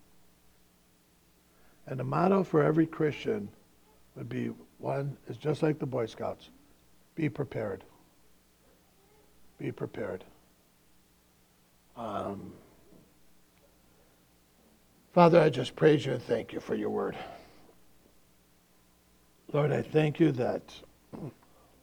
And 1.87 1.99
the 1.99 2.05
motto 2.05 2.43
for 2.43 2.63
every 2.63 2.87
Christian 2.87 3.49
would 4.17 4.29
be 4.29 4.51
one 4.79 5.17
is 5.29 5.37
just 5.37 5.63
like 5.63 5.79
the 5.79 5.87
Boy 5.87 6.07
Scouts 6.07 6.51
be 7.15 7.29
prepared. 7.29 7.85
Be 9.59 9.73
prepared. 9.73 10.25
Um, 11.97 12.53
Father, 15.13 15.41
I 15.41 15.49
just 15.49 15.75
praise 15.77 16.05
you 16.05 16.13
and 16.13 16.23
thank 16.23 16.53
you 16.53 16.61
for 16.61 16.75
your 16.75 16.91
word. 16.91 17.17
Lord, 19.53 19.73
I 19.73 19.81
thank 19.81 20.21
you 20.21 20.33
that 20.33 20.63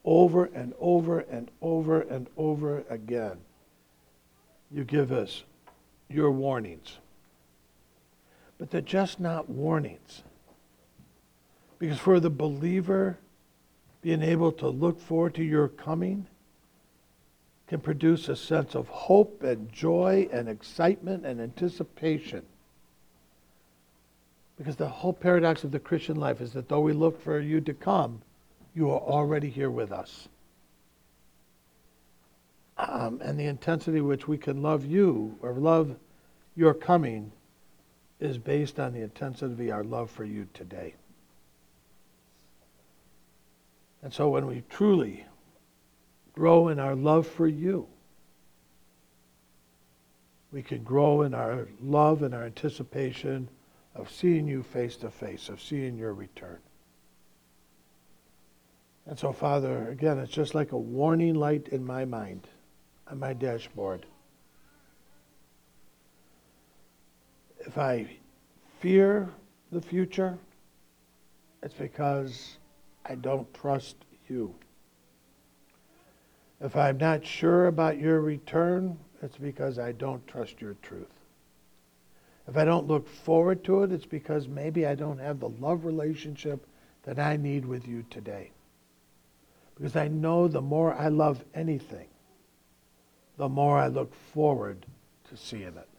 over 0.03 0.45
and 0.45 0.73
over 0.79 1.19
and 1.19 1.49
over 1.61 2.01
and 2.01 2.27
over 2.37 2.83
again, 2.89 3.37
you 4.69 4.83
give 4.83 5.11
us 5.11 5.43
your 6.09 6.29
warnings. 6.29 6.97
But 8.59 8.69
they're 8.69 8.81
just 8.81 9.19
not 9.19 9.49
warnings. 9.49 10.21
Because 11.79 11.97
for 11.97 12.19
the 12.19 12.29
believer, 12.29 13.17
being 14.01 14.21
able 14.21 14.51
to 14.51 14.67
look 14.67 14.99
forward 14.99 15.33
to 15.35 15.43
your 15.43 15.69
coming 15.69 16.27
can 17.73 17.81
produce 17.81 18.29
a 18.29 18.35
sense 18.35 18.75
of 18.75 18.87
hope 18.87 19.41
and 19.41 19.73
joy 19.73 20.29
and 20.31 20.47
excitement 20.47 21.25
and 21.25 21.41
anticipation. 21.41 22.43
Because 24.59 24.75
the 24.75 24.87
whole 24.87 25.11
paradox 25.11 25.63
of 25.63 25.71
the 25.71 25.79
Christian 25.79 26.17
life 26.17 26.39
is 26.39 26.53
that 26.53 26.69
though 26.69 26.81
we 26.81 26.93
look 26.93 27.19
for 27.19 27.39
you 27.39 27.59
to 27.61 27.73
come, 27.73 28.21
you 28.75 28.91
are 28.91 28.99
already 28.99 29.49
here 29.49 29.71
with 29.71 29.91
us. 29.91 30.27
Um, 32.77 33.19
and 33.23 33.39
the 33.39 33.47
intensity 33.47 34.01
which 34.01 34.27
we 34.27 34.37
can 34.37 34.61
love 34.61 34.85
you 34.85 35.35
or 35.41 35.53
love 35.53 35.95
your 36.55 36.75
coming 36.75 37.31
is 38.19 38.37
based 38.37 38.79
on 38.79 38.93
the 38.93 39.01
intensity 39.01 39.69
of 39.69 39.77
our 39.77 39.83
love 39.83 40.11
for 40.11 40.25
you 40.25 40.47
today. 40.53 40.93
And 44.03 44.13
so 44.13 44.29
when 44.29 44.45
we 44.45 44.61
truly 44.69 45.25
grow 46.33 46.67
in 46.67 46.79
our 46.79 46.95
love 46.95 47.27
for 47.27 47.47
you, 47.47 47.87
we 50.51 50.61
can 50.61 50.83
grow 50.83 51.23
in 51.23 51.33
our 51.33 51.67
love 51.81 52.21
and 52.21 52.33
our 52.33 52.43
anticipation 52.43 53.49
of 53.95 54.11
seeing 54.11 54.47
you 54.47 54.63
face 54.63 54.95
to 54.97 55.09
face, 55.09 55.49
of 55.49 55.61
seeing 55.61 55.97
your 55.97 56.13
return. 56.13 56.59
And 59.05 59.17
so, 59.19 59.33
Father, 59.33 59.89
again, 59.89 60.17
it's 60.19 60.31
just 60.31 60.55
like 60.55 60.71
a 60.71 60.77
warning 60.77 61.35
light 61.35 61.67
in 61.69 61.85
my 61.85 62.05
mind, 62.05 62.47
on 63.09 63.19
my 63.19 63.33
dashboard. 63.33 64.05
If 67.59 67.77
I 67.77 68.07
fear 68.79 69.29
the 69.71 69.81
future, 69.81 70.37
it's 71.61 71.73
because 71.73 72.57
I 73.05 73.15
don't 73.15 73.51
trust 73.53 73.95
you. 74.29 74.53
If 76.63 76.77
I'm 76.77 76.97
not 76.97 77.25
sure 77.25 77.67
about 77.67 77.99
your 77.99 78.21
return, 78.21 78.97
it's 79.21 79.37
because 79.37 79.77
I 79.77 79.91
don't 79.91 80.25
trust 80.25 80.61
your 80.61 80.75
truth. 80.81 81.11
If 82.47 82.55
I 82.55 82.63
don't 82.63 82.87
look 82.87 83.05
forward 83.05 83.65
to 83.65 83.83
it, 83.83 83.91
it's 83.91 84.05
because 84.05 84.47
maybe 84.47 84.87
I 84.87 84.95
don't 84.95 85.19
have 85.19 85.41
the 85.41 85.49
love 85.49 85.83
relationship 85.83 86.65
that 87.03 87.19
I 87.19 87.35
need 87.35 87.65
with 87.65 87.85
you 87.85 88.05
today. 88.09 88.51
Because 89.75 89.97
I 89.97 90.07
know 90.07 90.47
the 90.47 90.61
more 90.61 90.93
I 90.93 91.09
love 91.09 91.43
anything, 91.53 92.07
the 93.35 93.49
more 93.49 93.77
I 93.77 93.87
look 93.87 94.15
forward 94.33 94.85
to 95.29 95.35
seeing 95.35 95.63
it. 95.63 95.89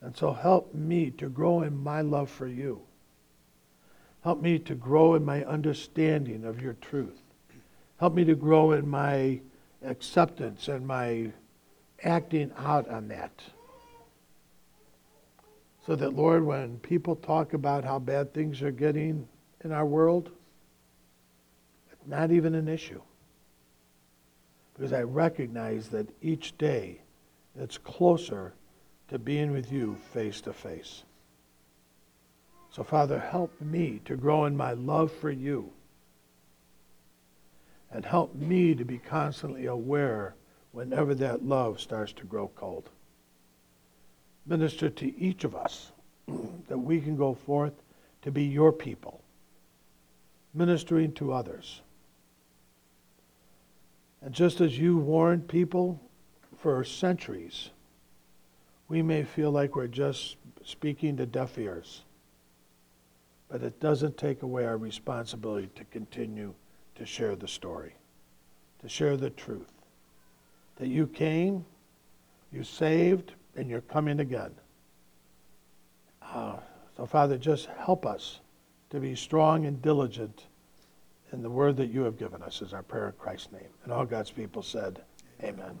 And 0.00 0.16
so 0.16 0.32
help 0.32 0.72
me 0.72 1.10
to 1.12 1.28
grow 1.28 1.60
in 1.60 1.76
my 1.76 2.00
love 2.00 2.30
for 2.30 2.46
you. 2.46 2.80
Help 4.24 4.40
me 4.40 4.58
to 4.60 4.74
grow 4.74 5.14
in 5.14 5.24
my 5.24 5.44
understanding 5.44 6.46
of 6.46 6.62
your 6.62 6.74
truth. 6.74 7.20
Help 7.98 8.14
me 8.14 8.24
to 8.24 8.34
grow 8.34 8.72
in 8.72 8.88
my 8.88 9.40
acceptance 9.84 10.68
and 10.68 10.86
my 10.86 11.30
acting 12.04 12.52
out 12.56 12.88
on 12.88 13.08
that. 13.08 13.42
So 15.86 15.96
that, 15.96 16.14
Lord, 16.14 16.44
when 16.44 16.78
people 16.78 17.16
talk 17.16 17.54
about 17.54 17.84
how 17.84 17.98
bad 17.98 18.32
things 18.32 18.62
are 18.62 18.70
getting 18.70 19.26
in 19.64 19.72
our 19.72 19.86
world, 19.86 20.30
it's 21.90 22.06
not 22.06 22.30
even 22.30 22.54
an 22.54 22.68
issue. 22.68 23.00
Because 24.74 24.92
I 24.92 25.02
recognize 25.02 25.88
that 25.88 26.08
each 26.22 26.56
day 26.58 27.00
it's 27.58 27.78
closer 27.78 28.54
to 29.08 29.18
being 29.18 29.50
with 29.50 29.72
you 29.72 29.96
face 30.12 30.40
to 30.42 30.52
face. 30.52 31.02
So, 32.70 32.84
Father, 32.84 33.18
help 33.18 33.58
me 33.60 34.00
to 34.04 34.14
grow 34.14 34.44
in 34.44 34.56
my 34.56 34.74
love 34.74 35.10
for 35.10 35.30
you. 35.30 35.72
And 37.90 38.04
help 38.04 38.34
me 38.34 38.74
to 38.74 38.84
be 38.84 38.98
constantly 38.98 39.66
aware 39.66 40.34
whenever 40.72 41.14
that 41.14 41.44
love 41.44 41.80
starts 41.80 42.12
to 42.14 42.24
grow 42.24 42.50
cold. 42.54 42.90
Minister 44.46 44.90
to 44.90 45.18
each 45.18 45.44
of 45.44 45.54
us 45.54 45.92
that 46.68 46.78
we 46.78 47.00
can 47.00 47.16
go 47.16 47.34
forth 47.34 47.72
to 48.22 48.30
be 48.30 48.44
your 48.44 48.72
people, 48.72 49.22
ministering 50.54 51.12
to 51.12 51.32
others. 51.32 51.80
And 54.20 54.34
just 54.34 54.60
as 54.60 54.78
you 54.78 54.98
warned 54.98 55.48
people 55.48 56.00
for 56.58 56.82
centuries, 56.84 57.70
we 58.88 59.02
may 59.02 59.22
feel 59.22 59.50
like 59.50 59.76
we're 59.76 59.86
just 59.86 60.36
speaking 60.64 61.16
to 61.16 61.26
deaf 61.26 61.56
ears. 61.58 62.02
But 63.48 63.62
it 63.62 63.80
doesn't 63.80 64.16
take 64.16 64.42
away 64.42 64.66
our 64.66 64.76
responsibility 64.76 65.70
to 65.76 65.84
continue 65.84 66.54
to 66.98 67.06
share 67.06 67.36
the 67.36 67.48
story, 67.48 67.94
to 68.80 68.88
share 68.88 69.16
the 69.16 69.30
truth. 69.30 69.72
That 70.76 70.88
you 70.88 71.06
came, 71.06 71.64
you 72.52 72.62
saved, 72.62 73.32
and 73.56 73.68
you're 73.68 73.80
coming 73.80 74.20
again. 74.20 74.52
Uh, 76.22 76.56
so, 76.96 77.06
Father, 77.06 77.38
just 77.38 77.66
help 77.66 78.04
us 78.04 78.40
to 78.90 79.00
be 79.00 79.14
strong 79.14 79.66
and 79.66 79.80
diligent 79.80 80.46
in 81.32 81.42
the 81.42 81.50
word 81.50 81.76
that 81.76 81.86
you 81.86 82.02
have 82.02 82.18
given 82.18 82.42
us, 82.42 82.62
is 82.62 82.72
our 82.72 82.82
prayer 82.82 83.08
in 83.08 83.12
Christ's 83.12 83.52
name. 83.52 83.68
And 83.84 83.92
all 83.92 84.04
God's 84.04 84.30
people 84.30 84.62
said, 84.62 85.02
Amen. 85.42 85.78